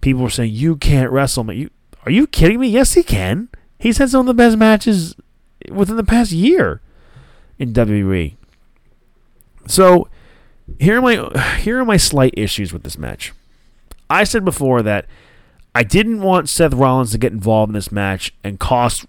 [0.00, 1.56] people were saying you can't wrestle me.
[1.56, 1.70] You
[2.04, 2.68] are you kidding me?
[2.68, 3.48] Yes, he can.
[3.78, 5.14] He's had some of the best matches
[5.70, 6.80] within the past year
[7.58, 8.36] in WWE.
[9.66, 10.08] So
[10.78, 13.32] here are my here are my slight issues with this match.
[14.10, 15.06] I said before that
[15.74, 19.06] I didn't want Seth Rollins to get involved in this match and cost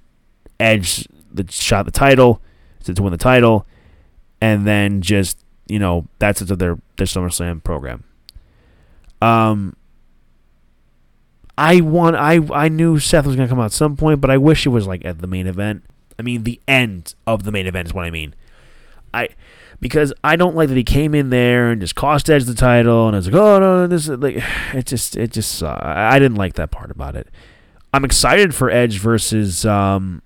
[0.59, 2.41] Edge the shot the title
[2.83, 3.65] to win the title,
[4.41, 5.37] and then just
[5.67, 8.03] you know that's of their their SummerSlam program.
[9.21, 9.75] Um,
[11.59, 14.37] I want I I knew Seth was gonna come out at some point, but I
[14.37, 15.83] wish it was like at the main event.
[16.17, 18.33] I mean, the end of the main event is what I mean.
[19.13, 19.27] I
[19.81, 23.07] because I don't like that he came in there and just cost Edge the title,
[23.07, 24.41] and I was like, oh no, this is like
[24.73, 27.27] it just it just uh, I didn't like that part about it.
[27.93, 30.21] I'm excited for Edge versus um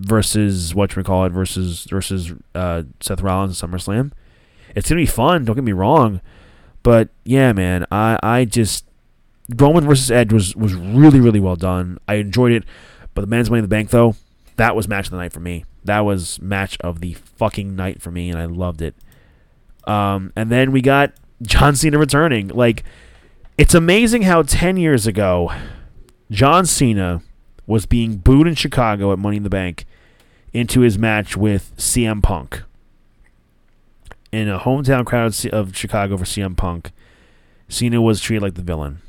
[0.00, 4.12] versus what we call it versus versus uh, Seth Rollins SummerSlam.
[4.76, 5.46] It's gonna be fun.
[5.46, 6.20] Don't get me wrong,
[6.82, 8.84] but yeah, man, I I just
[9.56, 11.98] Roman versus Edge was was really really well done.
[12.06, 12.64] I enjoyed it,
[13.14, 14.16] but the Man's Money in the Bank though,
[14.56, 15.64] that was match of the night for me.
[15.84, 18.94] That was match of the fucking night for me, and I loved it.
[19.84, 22.48] Um, and then we got John Cena returning.
[22.48, 22.84] Like,
[23.56, 25.50] it's amazing how ten years ago,
[26.30, 27.22] John Cena
[27.66, 29.86] was being booed in Chicago at Money in the Bank
[30.52, 32.62] into his match with CM Punk
[34.32, 36.90] in a hometown crowd of Chicago for CM Punk.
[37.68, 39.00] Cena was treated like the villain.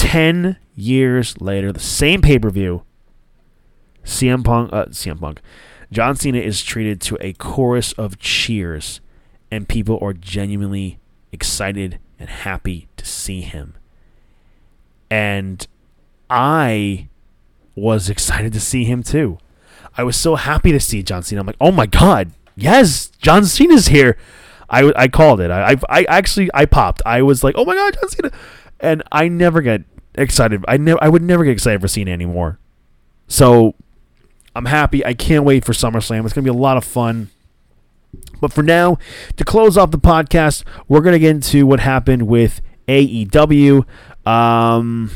[0.00, 2.84] Ten years later, the same pay per view,
[4.02, 5.40] CM Punk, uh, CM Punk,
[5.92, 9.00] John Cena is treated to a chorus of cheers,
[9.50, 10.98] and people are genuinely
[11.32, 13.74] excited and happy to see him.
[15.10, 15.66] And
[16.30, 17.08] I
[17.74, 19.38] was excited to see him too.
[19.96, 21.42] I was so happy to see John Cena.
[21.42, 24.16] I'm like, oh my god, yes, John Cena's here.
[24.68, 25.50] I, I called it.
[25.50, 27.02] I, I, I actually I popped.
[27.04, 28.30] I was like, oh my god, John Cena,
[28.80, 29.82] and I never get
[30.14, 30.64] excited.
[30.68, 32.58] I never I would never get excited for Cena anymore.
[33.28, 33.74] So
[34.54, 35.04] I'm happy.
[35.04, 36.24] I can't wait for SummerSlam.
[36.24, 37.30] It's gonna be a lot of fun.
[38.40, 38.98] But for now,
[39.36, 43.84] to close off the podcast, we're gonna get into what happened with AEW.
[44.26, 45.10] Um,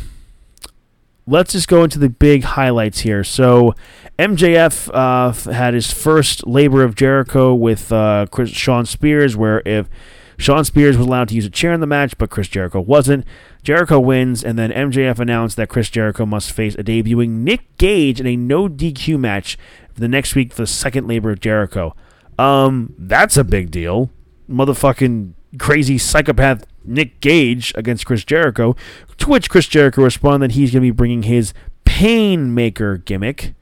[1.26, 3.24] let's just go into the big highlights here.
[3.24, 3.74] So,
[4.18, 9.88] MJF uh, had his first labor of Jericho with uh, Chris, Shawn Spears, where if
[10.37, 13.24] Shawn Spears was allowed to use a chair in the match, but Chris Jericho wasn't.
[13.62, 18.20] Jericho wins, and then MJF announced that Chris Jericho must face a debuting Nick Gage
[18.20, 19.57] in a no DQ match
[19.95, 21.95] the next week for the second labor of Jericho.
[22.39, 24.11] Um, that's a big deal.
[24.51, 28.76] Motherfucking crazy psychopath Nick Gage against Chris Jericho.
[29.18, 31.55] To which Chris Jericho responded that he's going to be bringing his
[31.85, 33.55] Painmaker gimmick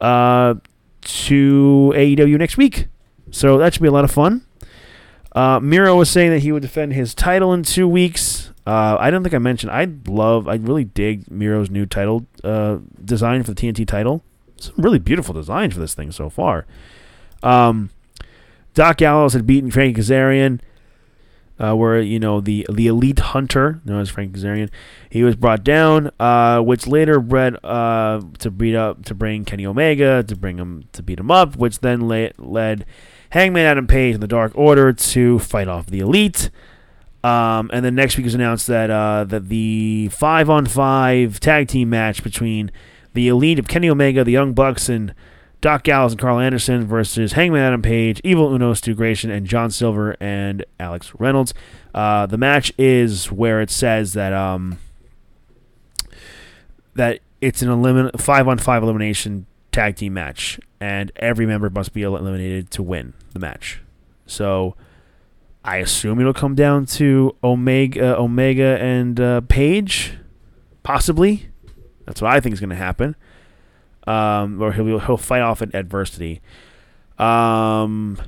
[0.00, 0.54] uh,
[1.02, 2.88] to AEW next week.
[3.30, 4.46] So that should be a lot of fun.
[5.34, 8.52] Uh, Miro was saying that he would defend his title in two weeks.
[8.66, 9.72] Uh, I don't think I mentioned.
[9.72, 10.46] I love.
[10.46, 14.22] I really dig Miro's new title uh, design for the TNT title.
[14.56, 16.66] Some really beautiful designs for this thing so far.
[17.42, 17.90] Um,
[18.74, 20.60] Doc Gallows had beaten Frankie Kazarian,
[21.58, 24.70] uh, where you know the the elite hunter known as Frank Kazarian,
[25.10, 29.66] he was brought down, uh, which later bred uh, to beat up to bring Kenny
[29.66, 32.86] Omega to bring him to beat him up, which then led
[33.34, 36.50] Hangman Adam Page and the Dark Order to fight off the elite.
[37.24, 41.66] Um, and then next week was announced that uh, that the five on five tag
[41.66, 42.70] team match between
[43.12, 45.16] the elite of Kenny Omega, the Young Bucks, and
[45.60, 49.72] Doc Gallows and Karl Anderson versus Hangman Adam Page, Evil Uno, Stu Grayson, and John
[49.72, 51.54] Silver and Alex Reynolds.
[51.92, 54.78] Uh, the match is where it says that um,
[56.94, 61.92] that it's an elimin- five on five elimination tag team match, and every member must
[61.92, 63.80] be eliminated to win the match.
[64.26, 64.76] So
[65.64, 70.14] I assume it'll come down to Omega, Omega and uh, Page,
[70.82, 71.48] possibly.
[72.06, 73.16] That's what I think is going to happen.
[74.06, 76.40] Um, or he'll he'll fight off an adversity.
[77.18, 78.18] Um,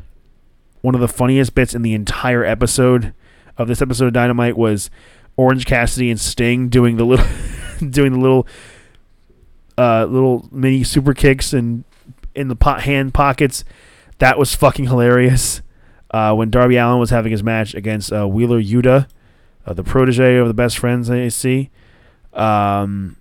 [0.80, 3.12] one of the funniest bits in the entire episode
[3.58, 4.90] of this episode of Dynamite was
[5.36, 7.26] Orange Cassidy and Sting doing the little
[7.90, 8.46] doing the little
[9.78, 11.84] uh, little mini super kicks and
[12.34, 13.64] in the pot hand pockets.
[14.18, 15.62] That was fucking hilarious
[16.10, 19.08] uh, when Darby Allin was having his match against uh, Wheeler Yuta,
[19.66, 21.70] uh, the protege of the best friends I see.
[22.32, 23.16] Um,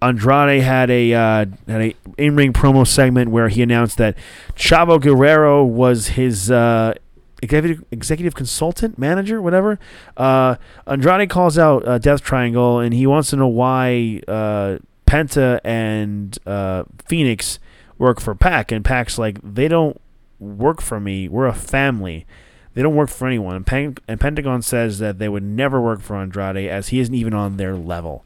[0.00, 4.16] Andrade had a uh, had a in ring promo segment where he announced that
[4.54, 6.94] Chavo Guerrero was his uh,
[7.42, 9.78] executive executive consultant, manager, whatever.
[10.16, 10.56] Uh,
[10.86, 14.78] Andrade calls out uh, Death Triangle and he wants to know why uh,
[15.08, 17.58] Penta and uh, Fenix
[17.96, 19.98] work for Pac, and Pac's like they don't
[20.38, 21.28] work for me.
[21.28, 22.26] We're a family.
[22.74, 23.56] They don't work for anyone.
[23.56, 27.14] And, Pen- and Pentagon says that they would never work for Andrade as he isn't
[27.14, 28.24] even on their level.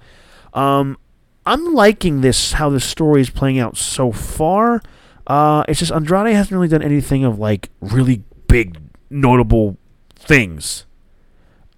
[0.52, 0.98] Um,
[1.46, 4.82] I'm liking this how the story is playing out so far.
[5.26, 8.76] Uh, it's just Andrade hasn't really done anything of like really big
[9.08, 9.78] notable
[10.16, 10.84] things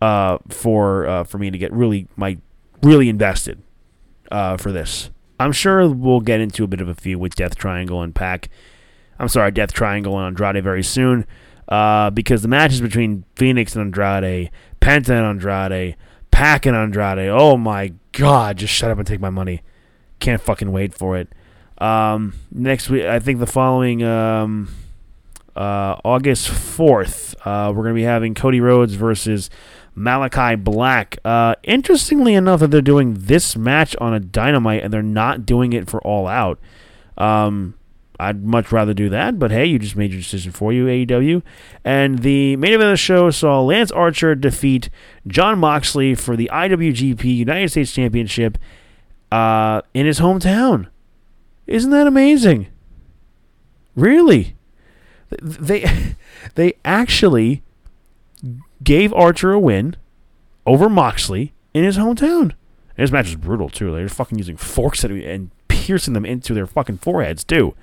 [0.00, 2.38] uh, for uh, for me to get really my
[2.82, 3.62] really invested
[4.30, 5.10] uh, for this.
[5.38, 8.48] I'm sure we'll get into a bit of a feud with Death Triangle and Pac.
[9.18, 11.26] I'm sorry, Death Triangle and Andrade very soon
[11.68, 14.50] uh, because the matches between Fenix and Andrade,
[14.80, 15.96] Penta and Andrade,
[16.30, 17.28] Pac and Andrade.
[17.30, 18.58] Oh my God!
[18.58, 19.62] Just shut up and take my money.
[20.20, 21.28] Can't fucking wait for it.
[21.78, 24.68] Um, next week, I think the following um,
[25.56, 29.50] uh, August fourth, uh, we're gonna be having Cody Rhodes versus
[29.96, 31.18] Malakai Black.
[31.24, 35.72] Uh, interestingly enough, that they're doing this match on a Dynamite and they're not doing
[35.72, 36.58] it for All Out.
[37.16, 37.74] Um,
[38.18, 41.42] I'd much rather do that, but hey, you just made your decision for you, AEW.
[41.84, 44.88] And the main event of the show saw Lance Archer defeat
[45.26, 48.56] Jon Moxley for the IWGP United States Championship
[49.32, 50.88] uh, in his hometown.
[51.66, 52.68] Isn't that amazing?
[53.96, 54.54] Really?
[55.42, 56.14] They
[56.54, 57.62] they actually
[58.84, 59.96] gave Archer a win
[60.66, 62.52] over Moxley in his hometown.
[62.96, 63.92] And his match was brutal too.
[63.92, 67.74] They were fucking using forks and piercing them into their fucking foreheads too.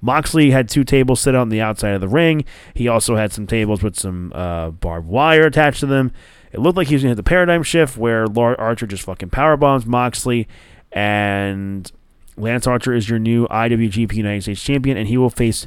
[0.00, 2.44] Moxley had two tables set on the outside of the ring.
[2.74, 6.12] He also had some tables with some uh, barbed wire attached to them.
[6.52, 9.30] It looked like he was to hit the paradigm shift where Lord Archer just fucking
[9.30, 10.48] power bombs Moxley.
[10.92, 11.90] And
[12.36, 15.66] Lance Archer is your new IWGP United States Champion, and he will face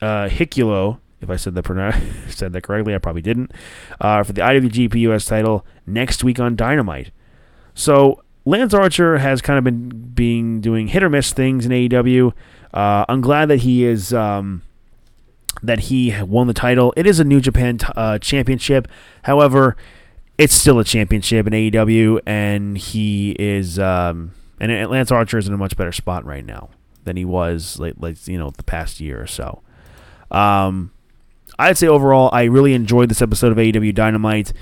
[0.00, 3.52] uh, Hikuleo, if I said that said that correctly, I probably didn't,
[4.00, 7.10] uh, for the IWGP US title next week on Dynamite.
[7.74, 12.32] So Lance Archer has kind of been being doing hit or miss things in AEW.
[12.72, 14.62] Uh, I'm glad that he is um,
[15.62, 16.92] that he won the title.
[16.96, 18.88] It is a New Japan t- uh, championship,
[19.22, 19.76] however,
[20.36, 25.54] it's still a championship in AEW, and he is um, and Lance Archer is in
[25.54, 26.70] a much better spot right now
[27.04, 29.62] than he was like, like you know the past year or so.
[30.30, 30.90] Um,
[31.58, 34.52] I'd say overall, I really enjoyed this episode of AEW Dynamite.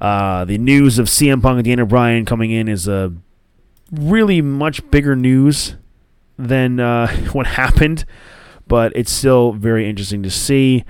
[0.00, 3.12] Uh, the news of CM Punk and Daniel Bryan coming in is a
[3.90, 5.76] really much bigger news
[6.38, 8.04] than uh, what happened,
[8.66, 10.84] but it's still very interesting to see.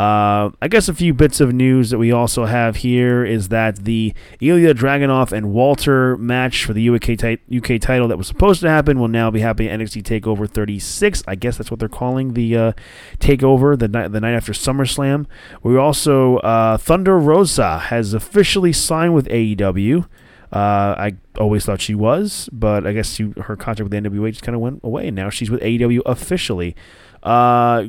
[0.00, 3.84] Uh, I guess a few bits of news that we also have here is that
[3.84, 8.70] the Ilya Dragunov and Walter match for the UK, UK title that was supposed to
[8.70, 11.22] happen will now be happening at NXT Takeover 36.
[11.28, 12.72] I guess that's what they're calling the uh,
[13.18, 15.26] takeover the night the night after SummerSlam.
[15.62, 20.06] We also uh, Thunder Rosa has officially signed with AEW.
[20.50, 24.30] Uh, I always thought she was, but I guess she, her contract with the NWA
[24.30, 26.74] just kind of went away, and now she's with AEW officially.
[27.22, 27.84] Uh,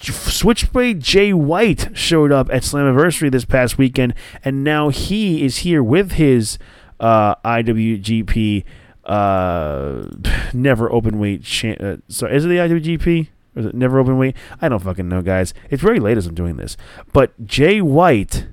[0.00, 5.82] Switchblade Jay White showed up at Slammiversary this past weekend, and now he is here
[5.82, 6.58] with his
[6.98, 8.64] uh, IWGP
[9.04, 10.04] uh,
[10.54, 11.42] Never Open Weight.
[11.42, 13.28] Cha- uh, sorry, is it the IWGP?
[13.56, 14.36] Or is it Never Open Weight?
[14.60, 15.52] I don't fucking know, guys.
[15.68, 16.76] It's very late as I'm doing this,
[17.12, 18.46] but Jay White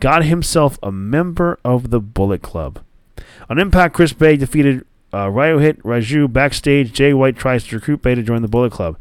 [0.00, 2.80] got himself a member of the Bullet Club.
[3.48, 6.92] On Impact, Chris Bey defeated uh, Rohit Raju backstage.
[6.92, 8.98] Jay White tries to recruit Bey to join the Bullet Club.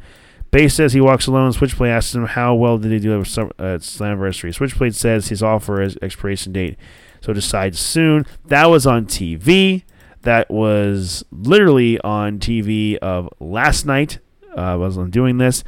[0.53, 1.51] Bey says he walks alone.
[1.51, 3.79] Switchblade asks him how well did he do at uh.
[3.79, 6.77] Switchblade says his offer has expiration date,
[7.21, 8.27] so decides soon.
[8.45, 9.81] That was on TV.
[10.21, 14.19] That was literally on TV of last night.
[14.55, 15.63] Uh, I wasn't doing this.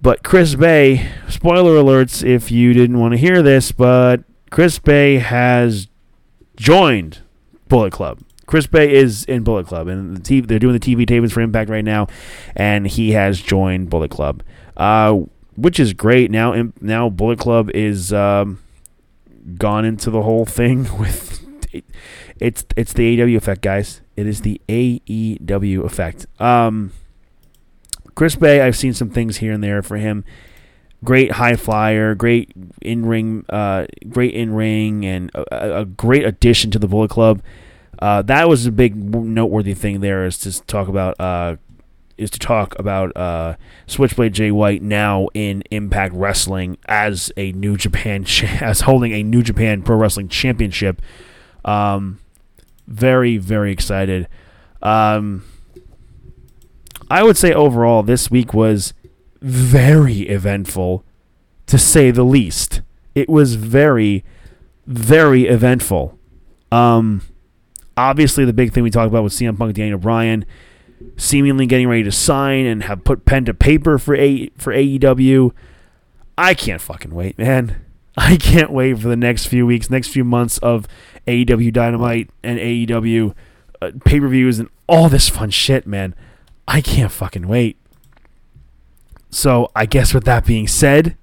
[0.00, 5.18] But Chris Bey, spoiler alerts if you didn't want to hear this, but Chris Bey
[5.18, 5.88] has
[6.56, 7.18] joined
[7.68, 8.20] Bullet Club.
[8.46, 11.40] Chris Bey is in Bullet Club, and the TV, they're doing the TV tapings for
[11.40, 12.06] Impact right now,
[12.54, 14.42] and he has joined Bullet Club,
[14.76, 15.18] uh,
[15.56, 16.30] which is great.
[16.30, 18.62] Now, now Bullet Club is um,
[19.56, 21.84] gone into the whole thing with it,
[22.38, 24.00] it's it's the AEW effect, guys.
[24.16, 26.26] It is the AEW effect.
[26.40, 26.92] Um,
[28.14, 30.24] Chris Bey, I've seen some things here and there for him.
[31.04, 36.70] Great high flyer, great in ring, uh, great in ring, and a, a, great addition
[36.70, 37.42] to the Bullet Club.
[37.98, 41.56] Uh, that was a big noteworthy thing there is to talk about uh,
[42.18, 47.76] is to talk about uh, Switchblade Jay White now in Impact Wrestling as a New
[47.76, 51.00] Japan cha- as holding a New Japan Pro Wrestling Championship.
[51.64, 52.20] Um,
[52.86, 54.28] very very excited.
[54.82, 55.44] Um,
[57.10, 58.92] I would say overall, this week was
[59.40, 61.04] very eventful,
[61.66, 62.82] to say the least.
[63.14, 64.24] It was very,
[64.86, 66.18] very eventful.
[66.72, 67.22] Um,
[67.96, 70.44] obviously, the big thing we talked about was CM Punk, Daniel Bryan.
[71.16, 75.52] seemingly getting ready to sign and have put pen to paper for a for AEW.
[76.38, 77.82] I can't fucking wait, man.
[78.16, 80.86] I can't wait for the next few weeks, next few months of
[81.26, 83.34] AEW Dynamite and AEW
[83.82, 86.14] uh, pay per views and all this fun shit, man.
[86.66, 87.76] I can't fucking wait.
[89.30, 91.16] So, I guess with that being said,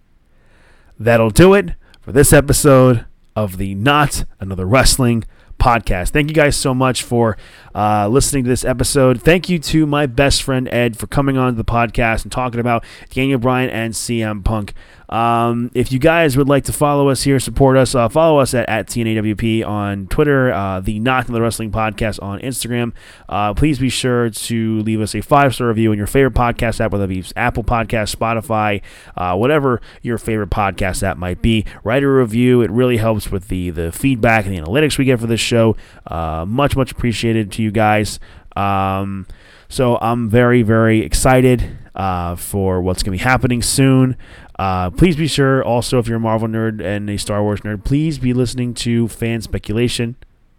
[0.99, 1.71] that'll do it
[2.01, 3.05] for this episode
[3.35, 5.23] of the Not Another Wrestling
[5.59, 6.09] podcast.
[6.09, 7.37] Thank you guys so much for
[7.73, 9.21] uh, listening to this episode.
[9.21, 12.83] Thank you to my best friend Ed for coming on the podcast and talking about
[13.09, 14.73] Daniel Bryan and CM Punk.
[15.13, 18.55] Um, if you guys would like to follow us here, support us, uh, follow us
[18.55, 22.93] at, at TNAWP on Twitter, uh, the Not the Wrestling Podcast on Instagram.
[23.29, 26.79] Uh, please be sure to leave us a five star review in your favorite podcast
[26.79, 28.81] app, whether it be Apple Podcast, Spotify,
[29.15, 31.63] uh, whatever your favorite podcast app might be.
[31.83, 32.63] Write a review.
[32.63, 35.77] It really helps with the, the feedback and the analytics we get for this show.
[36.07, 38.19] Uh, much, much appreciated to you guys.
[38.55, 39.27] Um,
[39.69, 44.17] so I'm very, very excited uh, for what's going to be happening soon.
[44.59, 47.83] Uh, please be sure also, if you're a Marvel nerd and a Star Wars nerd,
[47.83, 50.15] please be listening to Fan Speculation,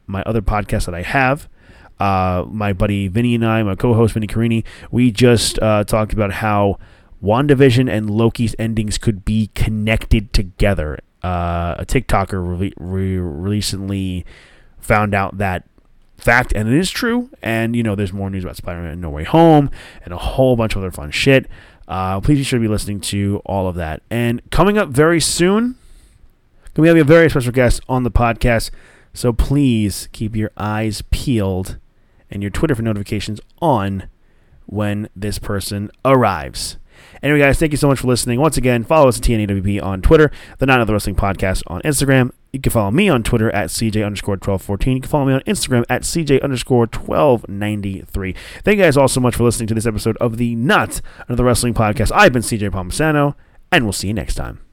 [0.07, 1.49] my other podcast that I have.
[2.01, 6.13] Uh, my buddy Vinny and I, my co host Vinny Carini, we just uh, talked
[6.13, 6.79] about how
[7.23, 10.99] WandaVision and Loki's endings could be connected together.
[11.23, 14.27] Uh, a TikToker re- re- recently
[14.79, 15.65] found out that
[16.19, 17.31] fact, and it is true.
[17.43, 19.71] And, you know, there's more news about Spider Man No Way Home
[20.05, 21.47] and a whole bunch of other fun shit.
[21.87, 24.03] Uh, please be sure to be listening to all of that.
[24.11, 25.77] And coming up very soon,
[26.77, 28.71] we have a very special guest on the podcast.
[29.13, 31.79] So please keep your eyes peeled
[32.31, 34.09] and your Twitter for notifications on
[34.67, 36.79] when this person arrives.
[37.23, 38.41] Anyway, guys, thank you so much for listening.
[38.41, 42.33] Once again, follow us at TNAWP on Twitter, the Not Another Wrestling Podcast on Instagram.
[42.55, 44.95] You can follow me on Twitter at CJ underscore 1214.
[44.95, 48.35] You can follow me on Instagram at CJ underscore 1293.
[48.63, 51.43] Thank you guys all so much for listening to this episode of the Not Another
[51.43, 52.13] Wrestling Podcast.
[52.15, 53.35] I've been CJ Palmisano,
[53.73, 54.64] and we'll see you next time.